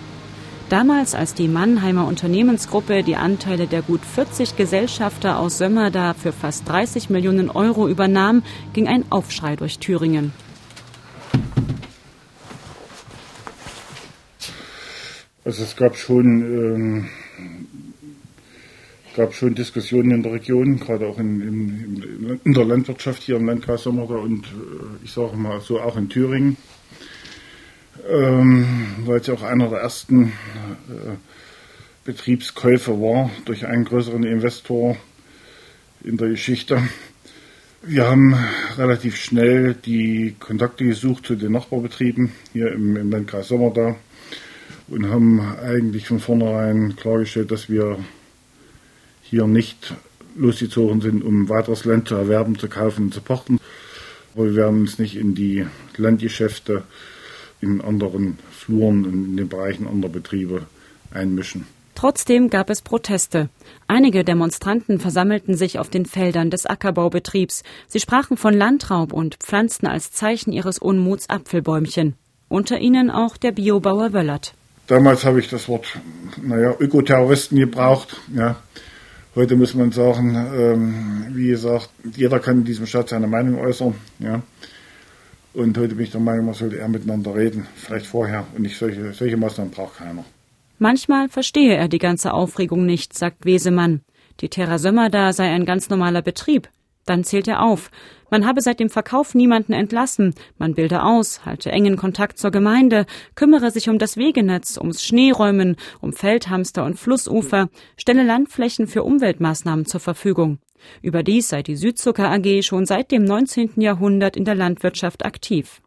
Damals, 0.69 1.13
als 1.13 1.35
die 1.35 1.47
Mannheimer 1.47 2.07
Unternehmensgruppe 2.07 3.03
die 3.03 3.15
Anteile 3.15 3.67
der 3.67 3.83
gut 3.83 4.01
40 4.03 4.57
Gesellschafter 4.57 5.37
aus 5.37 5.59
Sömmerda 5.59 6.15
für 6.15 6.31
fast 6.31 6.67
30 6.67 7.11
Millionen 7.11 7.51
Euro 7.51 7.87
übernahm, 7.87 8.41
ging 8.73 8.87
ein 8.87 9.05
Aufschrei 9.11 9.55
durch 9.55 9.77
Thüringen. 9.77 10.33
Also 15.46 15.63
es 15.63 15.75
gab 15.75 15.96
schon 15.96 16.41
ähm, 16.41 17.10
gab 19.15 19.34
schon 19.34 19.55
Diskussionen 19.55 20.12
in 20.12 20.24
der 20.24 20.34
Region, 20.34 20.79
gerade 20.79 21.08
auch 21.08 21.17
in, 21.17 21.41
in, 21.41 22.39
in 22.43 22.53
der 22.53 22.65
Landwirtschaft 22.65 23.24
hier 23.24 23.38
im 23.38 23.48
Landkreis 23.48 23.84
Sommerda 23.84 24.15
und 24.15 24.46
äh, 24.46 25.03
ich 25.03 25.12
sage 25.12 25.36
mal 25.36 25.62
so 25.62 25.79
auch 25.79 25.98
in 25.98 26.10
Thüringen, 26.10 26.58
ähm, 28.10 28.65
weil 29.05 29.19
es 29.19 29.27
ja 29.27 29.34
auch 29.34 29.43
einer 29.43 29.69
der 29.69 29.79
ersten 29.79 30.27
äh, 30.27 31.15
Betriebskäufe 32.05 33.00
war 33.01 33.29
durch 33.46 33.65
einen 33.65 33.86
größeren 33.86 34.24
Investor 34.24 34.98
in 36.03 36.17
der 36.17 36.29
Geschichte. 36.29 36.81
Wir 37.81 38.08
haben 38.08 38.36
relativ 38.77 39.15
schnell 39.15 39.74
die 39.74 40.36
Kontakte 40.39 40.86
gesucht 40.86 41.25
zu 41.25 41.36
den 41.36 41.53
Nachbarbetrieben 41.53 42.31
hier 42.51 42.72
im, 42.72 42.98
im 42.98 43.10
Landkreis 43.10 43.48
Sommerda 43.48 43.96
und 44.89 45.10
haben 45.10 45.41
eigentlich 45.62 46.08
von 46.08 46.19
vornherein 46.19 46.96
klargestellt, 46.96 47.51
dass 47.51 47.69
wir 47.69 47.98
hier 49.22 49.48
nicht 49.48 49.93
losgezogen 50.36 51.01
sind, 51.01 51.24
um 51.24 51.50
weiteres 51.50 51.86
Land 51.86 52.08
zu 52.08 52.15
erwerben, 52.15 52.58
zu 52.58 52.67
kaufen 52.67 53.05
und 53.05 53.13
zu 53.13 53.22
pachten. 53.22 53.60
Aber 54.34 54.46
wir 54.46 54.55
werden 54.55 54.81
uns 54.81 55.00
nicht 55.00 55.15
in 55.15 55.36
die 55.36 55.65
Landgeschäfte 55.98 56.84
in 57.62 57.81
anderen 57.81 58.38
Fluren 58.51 59.05
und 59.05 59.13
in 59.13 59.38
den 59.38 59.50
Bereichen 59.50 59.88
anderer 59.88 60.12
Betriebe 60.12 60.65
einmischen. 61.12 61.67
Trotzdem 61.96 62.50
gab 62.50 62.69
es 62.69 62.81
Proteste. 62.81 63.50
Einige 63.88 64.24
Demonstranten 64.24 65.01
versammelten 65.01 65.55
sich 65.55 65.79
auf 65.79 65.89
den 65.89 66.05
Feldern 66.05 66.50
des 66.50 66.65
Ackerbaubetriebs. 66.65 67.63
Sie 67.88 68.00
sprachen 68.00 68.38
von 68.38 68.53
Landraub 68.53 69.12
und 69.12 69.36
pflanzten 69.36 69.88
als 69.88 70.13
Zeichen 70.13 70.53
ihres 70.53 70.79
Unmuts 70.79 71.29
Apfelbäumchen. 71.29 72.15
Unter 72.48 72.79
ihnen 72.79 73.12
auch 73.12 73.36
der 73.36 73.51
Biobauer 73.51 74.13
Wöllert. 74.13 74.53
Damals 74.89 75.24
habe 75.24 75.39
ich 75.39 75.48
das 75.48 75.69
Wort, 75.69 76.00
naja, 76.41 76.75
Ökoterroristen 76.79 77.60
gebraucht. 77.60 78.19
Ja. 78.34 78.55
Heute 79.36 79.55
muss 79.55 79.75
man 79.75 79.91
sagen, 79.91 80.36
ähm, 80.36 81.27
wie 81.29 81.50
gesagt, 81.50 81.91
jeder 82.15 82.39
kann 82.39 82.58
in 82.58 82.65
diesem 82.65 82.88
Staat 82.88 83.10
seine 83.10 83.27
Meinung 83.27 83.60
äußern. 83.62 83.93
Ja. 84.17 84.41
Und 85.53 85.77
heute 85.77 85.93
bin 85.93 86.05
ich 86.05 86.12
der 86.12 86.22
Meinung, 86.22 86.48
man 86.48 86.55
sollte 86.55 86.77
eher 86.77 86.88
miteinander 86.88 87.36
reden, 87.36 87.67
vielleicht 87.75 88.08
vorher. 88.08 88.48
Und 88.55 88.63
nicht 88.63 88.79
solche, 88.79 89.13
solche 89.13 89.38
Maßnahmen 89.38 89.72
braucht 89.72 89.98
keiner. 89.98 90.25
Manchmal 90.79 91.29
verstehe 91.29 91.75
er 91.75 91.88
die 91.88 92.00
ganze 92.00 92.34
Aufregung 92.34 92.88
nicht, 92.88 93.15
sagt 93.15 93.46
Wesemann. 93.46 94.01
Die 94.39 94.50
Terra 94.50 94.79
Sömmerda 94.79 95.34
sei 95.34 95.51
ein 95.51 95.65
ganz 95.65 95.91
normaler 95.91 96.24
Betrieb. 96.24 96.67
Dann 97.05 97.23
zählt 97.23 97.47
er 97.47 97.63
auf. 97.63 97.89
Man 98.29 98.45
habe 98.45 98.61
seit 98.61 98.79
dem 98.79 98.89
Verkauf 98.89 99.33
niemanden 99.33 99.73
entlassen. 99.73 100.35
Man 100.57 100.75
bilde 100.75 101.03
aus, 101.03 101.45
halte 101.45 101.71
engen 101.71 101.97
Kontakt 101.97 102.37
zur 102.37 102.51
Gemeinde, 102.51 103.05
kümmere 103.35 103.71
sich 103.71 103.89
um 103.89 103.97
das 103.97 104.17
Wegenetz, 104.17 104.77
ums 104.77 105.03
Schneeräumen, 105.03 105.75
um 106.01 106.13
Feldhamster 106.13 106.85
und 106.85 106.99
Flussufer, 106.99 107.69
stelle 107.97 108.23
Landflächen 108.23 108.87
für 108.87 109.03
Umweltmaßnahmen 109.03 109.85
zur 109.85 109.99
Verfügung. 109.99 110.59
Überdies 111.01 111.49
sei 111.49 111.63
die 111.63 111.75
Südzucker 111.75 112.29
AG 112.31 112.61
schon 112.63 112.85
seit 112.85 113.11
dem 113.11 113.23
19. 113.23 113.81
Jahrhundert 113.81 114.37
in 114.37 114.45
der 114.45 114.55
Landwirtschaft 114.55 115.25
aktiv. 115.25 115.81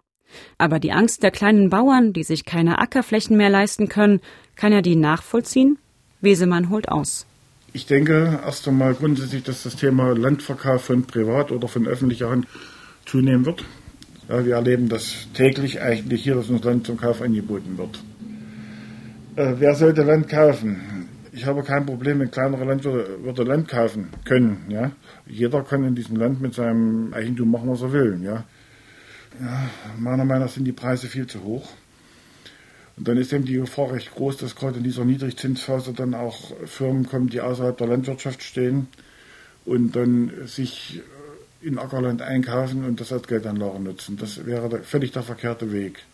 Aber 0.59 0.79
die 0.79 0.93
Angst 0.93 1.23
der 1.23 1.31
kleinen 1.31 1.71
Bauern, 1.71 2.13
die 2.13 2.25
sich 2.25 2.45
keine 2.45 2.79
Ackerflächen 2.79 3.37
mehr 3.37 3.51
leisten 3.51 3.89
können, 3.89 4.21
kann 4.57 4.73
er 4.73 4.83
die 4.83 4.97
nachvollziehen? 4.97 5.79
Wesemann 6.21 6.71
holt 6.71 6.89
aus. 6.89 7.27
Ich 7.75 7.87
denke 7.87 8.41
erst 8.45 8.69
einmal 8.69 8.93
grundsätzlich, 8.93 9.45
dass 9.45 9.63
das 9.63 9.77
Thema 9.77 10.15
Landverkauf 10.15 10.85
von 10.85 11.05
privat 11.05 11.51
oder 11.51 11.69
von 11.69 11.87
öffentlicher 11.87 12.29
Hand 12.29 12.47
zunehmen 13.07 13.47
wird. 13.47 13.65
Ja, 14.29 14.45
wir 14.45 14.57
erleben 14.57 14.91
das 14.91 15.29
täglich 15.33 15.81
eigentlich 15.81 16.23
hier, 16.23 16.35
dass 16.35 16.51
uns 16.51 16.63
Land 16.65 16.87
zum 16.87 16.99
Kauf 16.99 17.23
angeboten 17.23 17.79
wird. 17.79 18.03
Äh, 19.37 19.55
wer 19.59 19.75
sollte 19.75 20.03
Land 20.03 20.29
kaufen? 20.29 21.09
Ich 21.33 21.47
habe 21.47 21.63
kein 21.63 21.87
Problem, 21.87 22.21
wenn 22.21 22.31
kleinere 22.31 22.65
Landwirte 22.65 23.43
Land 23.43 23.69
kaufen 23.69 24.11
können. 24.27 24.67
Ja? 24.69 24.91
Jeder 25.27 25.63
kann 25.63 25.83
in 25.85 25.95
diesem 25.95 26.17
Land 26.17 26.43
mit 26.43 26.53
seinem 26.53 27.15
Eigentum 27.15 27.51
machen, 27.51 27.71
was 27.71 27.81
er 27.81 27.93
will. 27.93 28.21
Ja? 28.23 28.45
Ja, 29.41 29.71
meiner 29.99 30.27
Meinung 30.27 30.45
nach 30.45 30.53
sind 30.53 30.67
die 30.67 30.73
Preise 30.73 31.09
viel 31.09 31.27
zu 31.27 31.43
hoch. 31.43 31.71
Und 33.03 33.09
dann 33.09 33.17
ist 33.17 33.33
eben 33.33 33.45
die 33.45 33.55
Gefahr 33.55 33.91
recht 33.91 34.15
groß, 34.15 34.37
dass 34.37 34.55
gerade 34.55 34.79
in 34.79 34.85
dieser 34.85 35.05
Niedrigzinsphase 35.05 35.93
dann 35.93 36.15
auch 36.15 36.53
Firmen 36.67 37.05
kommen, 37.05 37.29
die 37.29 37.41
außerhalb 37.41 37.77
der 37.77 37.89
Landwirtschaft 37.89 38.45
stehen 38.45 38.87
und 39.65 39.97
dann 39.97 40.31
sich 40.47 41.01
äh, 41.63 41.67
in 41.67 41.81
Ackerland 41.81 42.23
einkaufen 42.23 42.85
und 42.85 43.01
das 43.01 43.13
als 43.13 43.27
Geldanlage 43.27 43.81
nutzen. 43.81 44.19
Das 44.19 44.47
wäre 44.47 44.69
der, 44.69 44.85
völlig 44.85 45.11
der 45.11 45.25
verkehrte 45.25 45.73
Weg. 45.73 46.05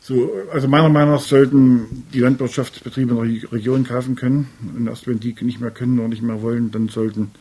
So, 0.00 0.32
also 0.50 0.68
meiner 0.68 0.88
Meinung 0.88 1.16
nach 1.16 1.20
sollten 1.20 2.06
die 2.14 2.20
Landwirtschaftsbetriebe 2.20 3.12
in 3.22 3.40
der 3.42 3.52
Region 3.52 3.84
kaufen 3.84 4.16
können. 4.16 4.48
Und 4.74 4.86
erst 4.86 5.06
wenn 5.06 5.20
die 5.20 5.36
nicht 5.42 5.60
mehr 5.60 5.70
können 5.70 5.98
oder 5.98 6.08
nicht 6.08 6.22
mehr 6.22 6.40
wollen, 6.40 6.70
dann 6.70 6.88
sollten 6.88 7.32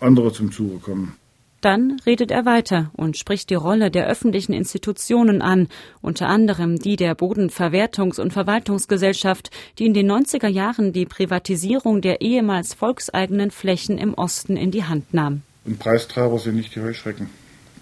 andere 0.00 0.32
zum 0.32 0.50
Zuge 0.50 0.78
kommen. 0.78 1.17
Dann 1.60 1.96
redet 2.06 2.30
er 2.30 2.44
weiter 2.44 2.92
und 2.94 3.16
spricht 3.16 3.50
die 3.50 3.56
Rolle 3.56 3.90
der 3.90 4.06
öffentlichen 4.06 4.52
Institutionen 4.52 5.42
an, 5.42 5.68
unter 6.00 6.28
anderem 6.28 6.78
die 6.78 6.94
der 6.94 7.16
Bodenverwertungs- 7.16 8.20
und 8.20 8.32
Verwaltungsgesellschaft, 8.32 9.50
die 9.78 9.86
in 9.86 9.94
den 9.94 10.10
90er 10.10 10.46
Jahren 10.46 10.92
die 10.92 11.04
Privatisierung 11.04 12.00
der 12.00 12.20
ehemals 12.20 12.74
volkseigenen 12.74 13.50
Flächen 13.50 13.98
im 13.98 14.14
Osten 14.14 14.56
in 14.56 14.70
die 14.70 14.84
Hand 14.84 15.12
nahm. 15.12 15.42
Und 15.64 15.80
Preistreiber 15.80 16.38
sind 16.38 16.54
nicht 16.54 16.76
die 16.76 16.80
Heuschrecken. 16.80 17.28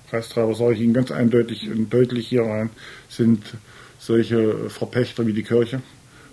Preistreiber 0.08 0.54
sage 0.54 0.74
ich 0.74 0.80
Ihnen 0.80 0.94
ganz 0.94 1.10
eindeutig 1.10 1.68
und 1.68 1.92
deutlich 1.92 2.28
hier 2.28 2.42
rein, 2.42 2.70
sind 3.10 3.42
solche 3.98 4.70
Verpächter 4.70 5.26
wie 5.26 5.34
die 5.34 5.42
Kirche 5.42 5.82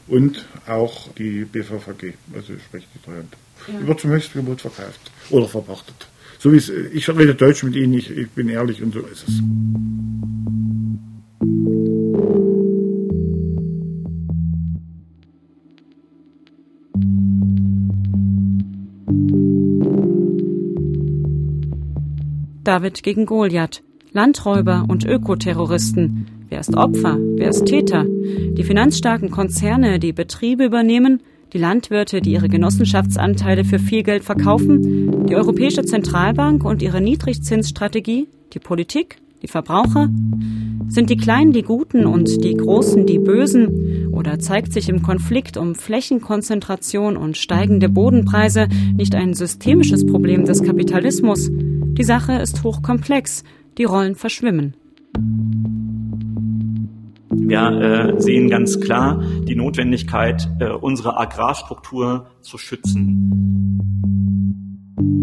und 0.07 0.45
auch 0.67 1.09
die 1.17 1.43
BVVG, 1.43 2.13
also 2.33 2.53
sprich 2.59 2.87
die 2.95 3.01
Treuhand. 3.03 3.33
Ja. 3.67 3.87
Wird 3.87 3.99
zum 3.99 4.11
Höchstgebot 4.11 4.61
verkauft 4.61 5.11
oder 5.29 5.47
verpachtet. 5.47 6.07
So 6.43 6.51
wie 6.51 6.57
es, 6.57 6.67
ich 6.67 7.07
rede 7.07 7.35
Deutsch 7.35 7.63
mit 7.63 7.73
Ihnen, 7.73 7.93
ich, 7.93 8.11
ich 8.11 8.29
bin 8.31 8.49
ehrlich 8.49 8.83
und 8.83 8.93
so 8.93 8.99
ist 8.99 9.25
es. 9.29 9.41
David 22.65 23.03
gegen 23.03 23.25
Goliath. 23.25 23.81
Landräuber 24.11 24.83
und 24.89 25.05
Ökoterroristen. 25.05 26.25
Wer 26.49 26.59
ist 26.59 26.75
Opfer? 26.75 27.17
Wer 27.37 27.51
ist 27.51 27.67
Täter? 27.67 28.03
Die 28.05 28.63
finanzstarken 28.65 29.31
Konzerne, 29.31 29.97
die 29.97 30.11
Betriebe 30.11 30.65
übernehmen, 30.65 31.21
die 31.53 31.59
Landwirte, 31.59 32.19
die 32.19 32.31
ihre 32.31 32.49
Genossenschaftsanteile 32.49 33.63
für 33.63 33.77
viel 33.77 34.03
Geld 34.03 34.23
verkaufen, 34.23 35.27
die 35.27 35.35
Europäische 35.35 35.83
Zentralbank 35.83 36.63
und 36.63 36.81
ihre 36.81 36.99
Niedrigzinsstrategie, 36.99 38.27
die 38.53 38.59
Politik, 38.59 39.17
die 39.43 39.47
Verbraucher? 39.47 40.09
Sind 40.87 41.09
die 41.09 41.17
Kleinen 41.17 41.53
die 41.53 41.61
Guten 41.61 42.05
und 42.05 42.43
die 42.43 42.55
Großen 42.55 43.05
die 43.05 43.19
Bösen? 43.19 44.09
Oder 44.11 44.39
zeigt 44.39 44.73
sich 44.73 44.89
im 44.89 45.03
Konflikt 45.03 45.57
um 45.57 45.75
Flächenkonzentration 45.75 47.17
und 47.17 47.37
steigende 47.37 47.89
Bodenpreise 47.89 48.67
nicht 48.95 49.13
ein 49.13 49.33
systemisches 49.33 50.05
Problem 50.05 50.45
des 50.45 50.63
Kapitalismus? 50.63 51.49
Die 51.51 52.03
Sache 52.03 52.33
ist 52.33 52.63
hochkomplex, 52.63 53.43
die 53.77 53.83
Rollen 53.83 54.15
verschwimmen. 54.15 54.73
Wir 57.47 58.15
äh, 58.15 58.21
sehen 58.21 58.49
ganz 58.49 58.79
klar 58.79 59.23
die 59.43 59.55
Notwendigkeit, 59.55 60.47
äh, 60.59 60.69
unsere 60.69 61.17
Agrarstruktur 61.17 62.27
zu 62.41 62.57
schützen. 62.57 63.79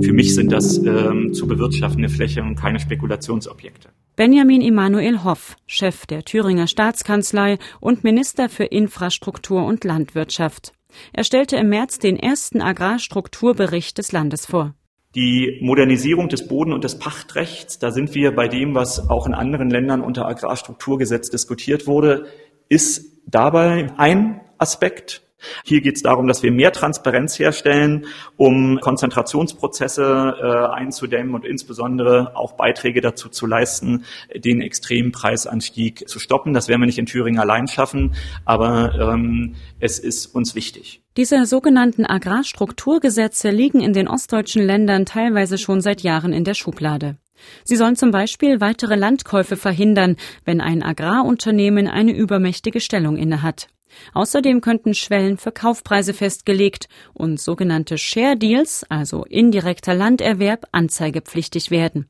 Für 0.02 0.12
mich 0.12 0.34
sind 0.34 0.52
das 0.52 0.78
ähm, 0.78 1.32
zu 1.32 1.46
bewirtschaftende 1.46 2.08
Fläche 2.08 2.42
und 2.42 2.56
keine 2.56 2.80
Spekulationsobjekte. 2.80 3.88
Benjamin 4.16 4.60
Emanuel 4.60 5.24
Hoff, 5.24 5.56
Chef 5.66 6.06
der 6.06 6.24
Thüringer 6.24 6.66
Staatskanzlei 6.66 7.58
und 7.80 8.04
Minister 8.04 8.48
für 8.48 8.64
Infrastruktur 8.64 9.64
und 9.64 9.84
Landwirtschaft. 9.84 10.72
Er 11.12 11.24
stellte 11.24 11.56
im 11.56 11.68
März 11.68 11.98
den 11.98 12.18
ersten 12.18 12.60
Agrarstrukturbericht 12.60 13.96
des 13.98 14.12
Landes 14.12 14.46
vor. 14.46 14.74
Die 15.16 15.58
Modernisierung 15.60 16.28
des 16.28 16.46
Boden- 16.46 16.72
und 16.72 16.84
des 16.84 16.98
Pachtrechts, 16.98 17.80
da 17.80 17.90
sind 17.90 18.14
wir 18.14 18.32
bei 18.34 18.46
dem, 18.46 18.76
was 18.76 19.10
auch 19.10 19.26
in 19.26 19.34
anderen 19.34 19.68
Ländern 19.68 20.02
unter 20.02 20.26
Agrarstrukturgesetz 20.26 21.30
diskutiert 21.30 21.88
wurde, 21.88 22.26
ist 22.68 23.20
dabei 23.26 23.92
ein 23.96 24.40
Aspekt. 24.58 25.22
Hier 25.64 25.80
geht 25.80 25.96
es 25.96 26.02
darum, 26.02 26.26
dass 26.26 26.42
wir 26.42 26.52
mehr 26.52 26.72
Transparenz 26.72 27.38
herstellen, 27.38 28.06
um 28.36 28.78
Konzentrationsprozesse 28.80 30.34
äh, 30.40 30.74
einzudämmen 30.74 31.34
und 31.34 31.44
insbesondere 31.44 32.36
auch 32.36 32.52
Beiträge 32.52 33.00
dazu 33.00 33.28
zu 33.28 33.46
leisten, 33.46 34.04
den 34.34 34.60
extremen 34.60 35.12
Preisanstieg 35.12 36.08
zu 36.08 36.18
stoppen. 36.18 36.52
Das 36.52 36.68
werden 36.68 36.80
wir 36.80 36.86
nicht 36.86 36.98
in 36.98 37.06
Thüringen 37.06 37.40
allein 37.40 37.68
schaffen, 37.68 38.14
aber 38.44 38.94
ähm, 38.94 39.54
es 39.78 39.98
ist 39.98 40.26
uns 40.26 40.54
wichtig. 40.54 41.02
Diese 41.16 41.44
sogenannten 41.44 42.06
Agrarstrukturgesetze 42.06 43.50
liegen 43.50 43.80
in 43.80 43.92
den 43.92 44.08
ostdeutschen 44.08 44.62
Ländern 44.62 45.06
teilweise 45.06 45.58
schon 45.58 45.80
seit 45.80 46.02
Jahren 46.02 46.32
in 46.32 46.44
der 46.44 46.54
Schublade. 46.54 47.16
Sie 47.64 47.76
sollen 47.76 47.96
zum 47.96 48.10
Beispiel 48.10 48.60
weitere 48.60 48.96
Landkäufe 48.96 49.56
verhindern, 49.56 50.16
wenn 50.44 50.60
ein 50.60 50.82
Agrarunternehmen 50.82 51.88
eine 51.88 52.12
übermächtige 52.12 52.80
Stellung 52.80 53.16
innehat. 53.16 53.68
Außerdem 54.14 54.60
könnten 54.60 54.94
Schwellen 54.94 55.36
für 55.36 55.52
Kaufpreise 55.52 56.14
festgelegt 56.14 56.88
und 57.14 57.40
sogenannte 57.40 57.98
Share 57.98 58.36
Deals, 58.36 58.84
also 58.88 59.24
indirekter 59.24 59.94
Landerwerb, 59.94 60.66
anzeigepflichtig 60.72 61.70
werden. 61.70 62.08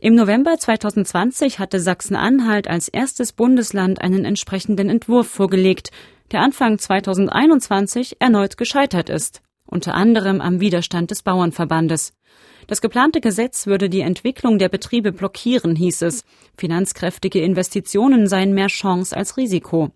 Im 0.00 0.14
November 0.14 0.56
2020 0.56 1.58
hatte 1.58 1.80
Sachsen-Anhalt 1.80 2.68
als 2.68 2.88
erstes 2.88 3.32
Bundesland 3.32 4.00
einen 4.00 4.24
entsprechenden 4.24 4.88
Entwurf 4.88 5.26
vorgelegt, 5.26 5.90
der 6.30 6.40
Anfang 6.40 6.78
2021 6.78 8.20
erneut 8.20 8.56
gescheitert 8.56 9.08
ist, 9.08 9.42
unter 9.66 9.94
anderem 9.94 10.40
am 10.40 10.60
Widerstand 10.60 11.10
des 11.10 11.22
Bauernverbandes. 11.22 12.12
Das 12.68 12.80
geplante 12.80 13.20
Gesetz 13.20 13.66
würde 13.66 13.88
die 13.88 14.02
Entwicklung 14.02 14.58
der 14.58 14.68
Betriebe 14.68 15.10
blockieren, 15.10 15.74
hieß 15.74 16.02
es. 16.02 16.22
Finanzkräftige 16.56 17.40
Investitionen 17.40 18.26
seien 18.28 18.52
mehr 18.52 18.66
Chance 18.66 19.16
als 19.16 19.36
Risiko. 19.36 19.90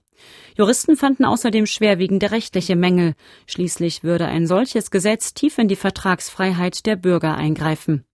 Juristen 0.56 0.96
fanden 0.96 1.24
außerdem 1.24 1.66
schwerwiegende 1.66 2.30
rechtliche 2.30 2.76
Mängel. 2.76 3.14
Schließlich 3.46 4.04
würde 4.04 4.26
ein 4.26 4.46
solches 4.46 4.90
Gesetz 4.90 5.34
tief 5.34 5.58
in 5.58 5.68
die 5.68 5.76
Vertragsfreiheit 5.76 6.84
der 6.86 6.96
Bürger 6.96 7.36
eingreifen. 7.36 8.04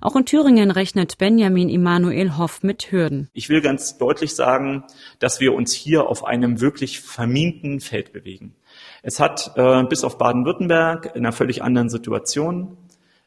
Auch 0.00 0.14
in 0.14 0.24
Thüringen 0.24 0.70
rechnet 0.70 1.18
Benjamin 1.18 1.68
Immanuel 1.68 2.36
Hoff 2.36 2.62
mit 2.62 2.92
Hürden. 2.92 3.28
Ich 3.32 3.48
will 3.48 3.60
ganz 3.60 3.98
deutlich 3.98 4.34
sagen, 4.34 4.84
dass 5.18 5.40
wir 5.40 5.54
uns 5.54 5.72
hier 5.72 6.06
auf 6.06 6.24
einem 6.24 6.60
wirklich 6.60 7.00
verminten 7.00 7.80
Feld 7.80 8.12
bewegen. 8.12 8.54
Es 9.02 9.18
hat 9.18 9.52
äh, 9.56 9.82
bis 9.84 10.04
auf 10.04 10.18
Baden-Württemberg 10.18 11.16
in 11.16 11.24
einer 11.24 11.32
völlig 11.32 11.62
anderen 11.62 11.88
Situation 11.88 12.76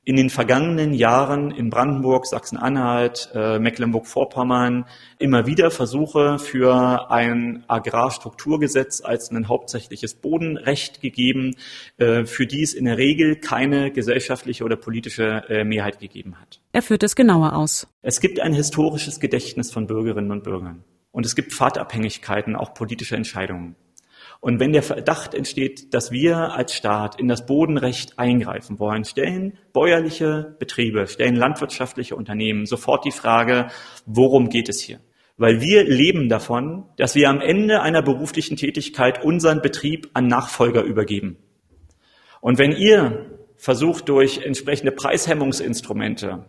in 0.03 0.15
den 0.15 0.29
vergangenen 0.31 0.93
Jahren 0.93 1.51
in 1.51 1.69
Brandenburg, 1.69 2.25
Sachsen-Anhalt, 2.25 3.29
äh, 3.35 3.59
Mecklenburg-Vorpommern 3.59 4.85
immer 5.19 5.45
wieder 5.45 5.69
Versuche 5.69 6.39
für 6.39 7.11
ein 7.11 7.63
Agrarstrukturgesetz 7.67 9.01
als 9.01 9.29
ein 9.29 9.47
hauptsächliches 9.47 10.15
Bodenrecht 10.15 11.01
gegeben, 11.01 11.55
äh, 11.97 12.25
für 12.25 12.47
die 12.47 12.63
es 12.63 12.73
in 12.73 12.85
der 12.85 12.97
Regel 12.97 13.35
keine 13.35 13.91
gesellschaftliche 13.91 14.63
oder 14.63 14.75
politische 14.75 15.43
äh, 15.49 15.63
Mehrheit 15.63 15.99
gegeben 15.99 16.39
hat. 16.41 16.59
Er 16.71 16.81
führt 16.81 17.03
es 17.03 17.15
genauer 17.15 17.55
aus. 17.55 17.87
Es 18.01 18.19
gibt 18.19 18.39
ein 18.39 18.53
historisches 18.53 19.19
Gedächtnis 19.19 19.71
von 19.71 19.85
Bürgerinnen 19.85 20.31
und 20.31 20.43
Bürgern. 20.43 20.83
Und 21.11 21.25
es 21.25 21.35
gibt 21.35 21.51
Pfadabhängigkeiten 21.51 22.55
auch 22.55 22.73
politischer 22.73 23.17
Entscheidungen. 23.17 23.75
Und 24.41 24.59
wenn 24.59 24.73
der 24.73 24.81
Verdacht 24.81 25.35
entsteht, 25.35 25.93
dass 25.93 26.11
wir 26.11 26.35
als 26.53 26.73
Staat 26.73 27.19
in 27.19 27.27
das 27.27 27.45
Bodenrecht 27.45 28.17
eingreifen 28.17 28.79
wollen, 28.79 29.05
stellen 29.05 29.59
bäuerliche 29.71 30.55
Betriebe, 30.57 31.05
stellen 31.05 31.35
landwirtschaftliche 31.35 32.15
Unternehmen 32.15 32.65
sofort 32.65 33.05
die 33.05 33.11
Frage, 33.11 33.67
worum 34.07 34.49
geht 34.49 34.67
es 34.67 34.81
hier? 34.81 34.99
Weil 35.37 35.61
wir 35.61 35.83
leben 35.83 36.27
davon, 36.27 36.85
dass 36.97 37.13
wir 37.13 37.29
am 37.29 37.39
Ende 37.39 37.81
einer 37.81 38.01
beruflichen 38.01 38.57
Tätigkeit 38.57 39.23
unseren 39.23 39.61
Betrieb 39.61 40.09
an 40.13 40.25
Nachfolger 40.25 40.81
übergeben. 40.81 41.37
Und 42.41 42.57
wenn 42.57 42.71
ihr 42.71 43.27
versucht, 43.57 44.09
durch 44.09 44.39
entsprechende 44.43 44.91
Preishemmungsinstrumente 44.91 46.45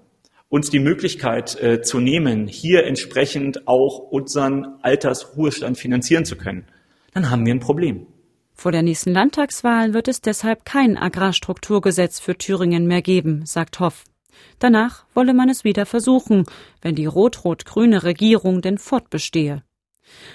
uns 0.48 0.70
die 0.70 0.78
Möglichkeit 0.78 1.62
äh, 1.62 1.82
zu 1.82 2.00
nehmen, 2.00 2.46
hier 2.46 2.84
entsprechend 2.84 3.68
auch 3.68 3.98
unseren 3.98 4.78
Altersruhestand 4.80 5.76
finanzieren 5.76 6.24
zu 6.24 6.36
können, 6.36 6.66
dann 7.12 7.30
haben 7.30 7.46
wir 7.46 7.54
ein 7.54 7.60
Problem. 7.60 8.06
Vor 8.54 8.72
der 8.72 8.82
nächsten 8.82 9.12
Landtagswahl 9.12 9.94
wird 9.94 10.08
es 10.08 10.20
deshalb 10.20 10.64
kein 10.64 10.96
Agrarstrukturgesetz 10.96 12.20
für 12.20 12.36
Thüringen 12.36 12.86
mehr 12.86 13.02
geben, 13.02 13.44
sagt 13.44 13.80
Hoff. 13.80 14.04
Danach 14.58 15.04
wolle 15.14 15.34
man 15.34 15.48
es 15.48 15.64
wieder 15.64 15.86
versuchen, 15.86 16.44
wenn 16.80 16.94
die 16.94 17.06
rot-rot-grüne 17.06 18.02
Regierung 18.02 18.60
denn 18.60 18.78
fortbestehe. 18.78 19.62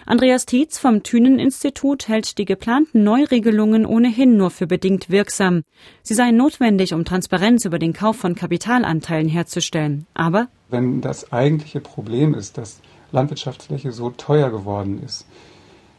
Andreas 0.06 0.46
Tietz 0.46 0.80
vom 0.80 1.04
Thünen-Institut 1.04 2.08
hält 2.08 2.38
die 2.38 2.46
geplanten 2.46 3.04
Neuregelungen 3.04 3.86
ohnehin 3.86 4.38
nur 4.38 4.50
für 4.50 4.66
bedingt 4.66 5.10
wirksam. 5.10 5.63
Sie 6.02 6.13
seien 6.13 6.38
notwendig, 6.38 6.94
um 6.94 7.06
Transparenz 7.06 7.66
über 7.66 7.78
den 7.78 7.94
Kauf 7.94 8.18
von 8.18 8.36
Kapitalanteilen 8.36 9.28
herzustellen. 9.28 10.08
Aber 10.13 10.48
wenn 10.70 11.02
das 11.02 11.32
eigentliche 11.32 11.80
Problem 11.80 12.34
ist, 12.34 12.58
dass 12.58 12.82
Landwirtschaftsfläche 13.12 13.92
so 13.92 14.10
teuer 14.10 14.50
geworden 14.50 15.02
ist, 15.04 15.26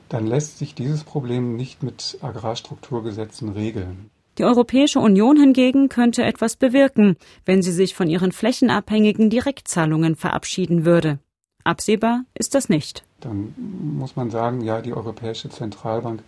dann 0.09 0.27
lässt 0.27 0.59
sich 0.59 0.75
dieses 0.75 1.05
Problem 1.05 1.57
nicht 1.57 1.83
mit 1.83 2.19
Agrarstrukturgesetzen 2.23 3.51
regeln. 3.51 4.11
Die 4.39 4.45
Europäische 4.45 5.01
Union 5.01 5.37
hingegen 5.37 5.89
könnte 5.89 6.23
etwas 6.23 6.57
bewirken, 6.57 7.17
wenn 7.45 7.61
sie 7.61 7.73
sich 7.73 7.95
von 7.95 8.09
ihren 8.09 8.31
flächenabhängigen 8.31 9.31
Direktzahlungen 9.31 10.15
verabschieden 10.15 10.85
würde. 10.85 11.19
Absehbar 11.65 12.23
ist 12.35 12.55
das 12.55 12.69
nicht. 12.69 13.05
Dann 13.21 13.53
muss 13.59 14.15
man 14.15 14.31
sagen, 14.31 14.61
ja, 14.61 14.81
die 14.81 14.95
Europäische 14.95 15.51
Zentralbank 15.51 16.23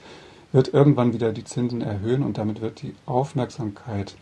wird 0.52 0.74
irgendwann 0.74 1.12
wieder 1.12 1.32
die 1.32 1.44
Zinsen 1.44 1.80
erhöhen 1.80 2.24
und 2.24 2.36
damit 2.36 2.60
wird 2.60 2.82
die 2.82 2.94
Aufmerksamkeit 3.06 4.16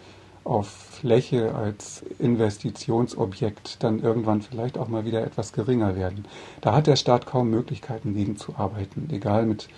auf 0.48 0.68
Fläche 0.68 1.54
als 1.54 2.02
Investitionsobjekt 2.18 3.82
dann 3.82 4.00
irgendwann 4.00 4.42
vielleicht 4.42 4.78
auch 4.78 4.88
mal 4.88 5.04
wieder 5.04 5.22
etwas 5.22 5.52
geringer 5.52 5.94
werden. 5.94 6.24
Da 6.61 6.74
hat 6.74 6.87
der 6.87 6.96
Staat 6.96 7.26
kaum 7.26 7.50
Möglichkeiten 7.50 8.14
gegenzuarbeiten, 8.14 9.08
egal 9.12 9.46
mit 9.46 9.68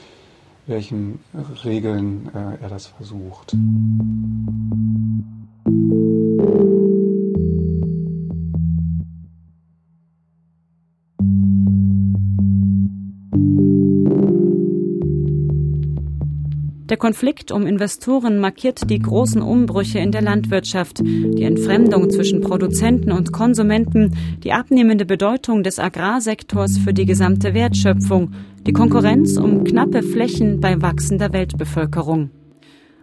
welchen 0.66 1.18
Regeln 1.64 2.30
äh, 2.34 2.62
er 2.62 2.68
das 2.68 2.86
versucht. 2.86 3.56
Der 16.90 16.96
Konflikt 16.96 17.52
um 17.52 17.66
Investoren 17.68 18.40
markiert 18.40 18.90
die 18.90 18.98
großen 18.98 19.40
Umbrüche 19.40 20.00
in 20.00 20.10
der 20.10 20.22
Landwirtschaft, 20.22 20.98
die 20.98 21.44
Entfremdung 21.44 22.10
zwischen 22.10 22.40
Produzenten 22.40 23.12
und 23.12 23.32
Konsumenten, 23.32 24.16
die 24.42 24.52
abnehmende 24.52 25.06
Bedeutung 25.06 25.62
des 25.62 25.78
Agrarsektors 25.78 26.78
für 26.78 26.92
die 26.92 27.06
gesamte 27.06 27.54
Wertschöpfung, 27.54 28.32
die 28.66 28.72
Konkurrenz 28.72 29.36
um 29.36 29.62
knappe 29.62 30.02
Flächen 30.02 30.58
bei 30.58 30.82
wachsender 30.82 31.32
Weltbevölkerung. 31.32 32.30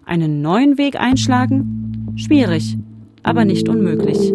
Einen 0.03 0.41
neuen 0.41 0.77
Weg 0.77 0.99
einschlagen? 0.99 2.13
Schwierig, 2.17 2.77
aber 3.23 3.45
nicht 3.45 3.69
unmöglich. 3.69 4.33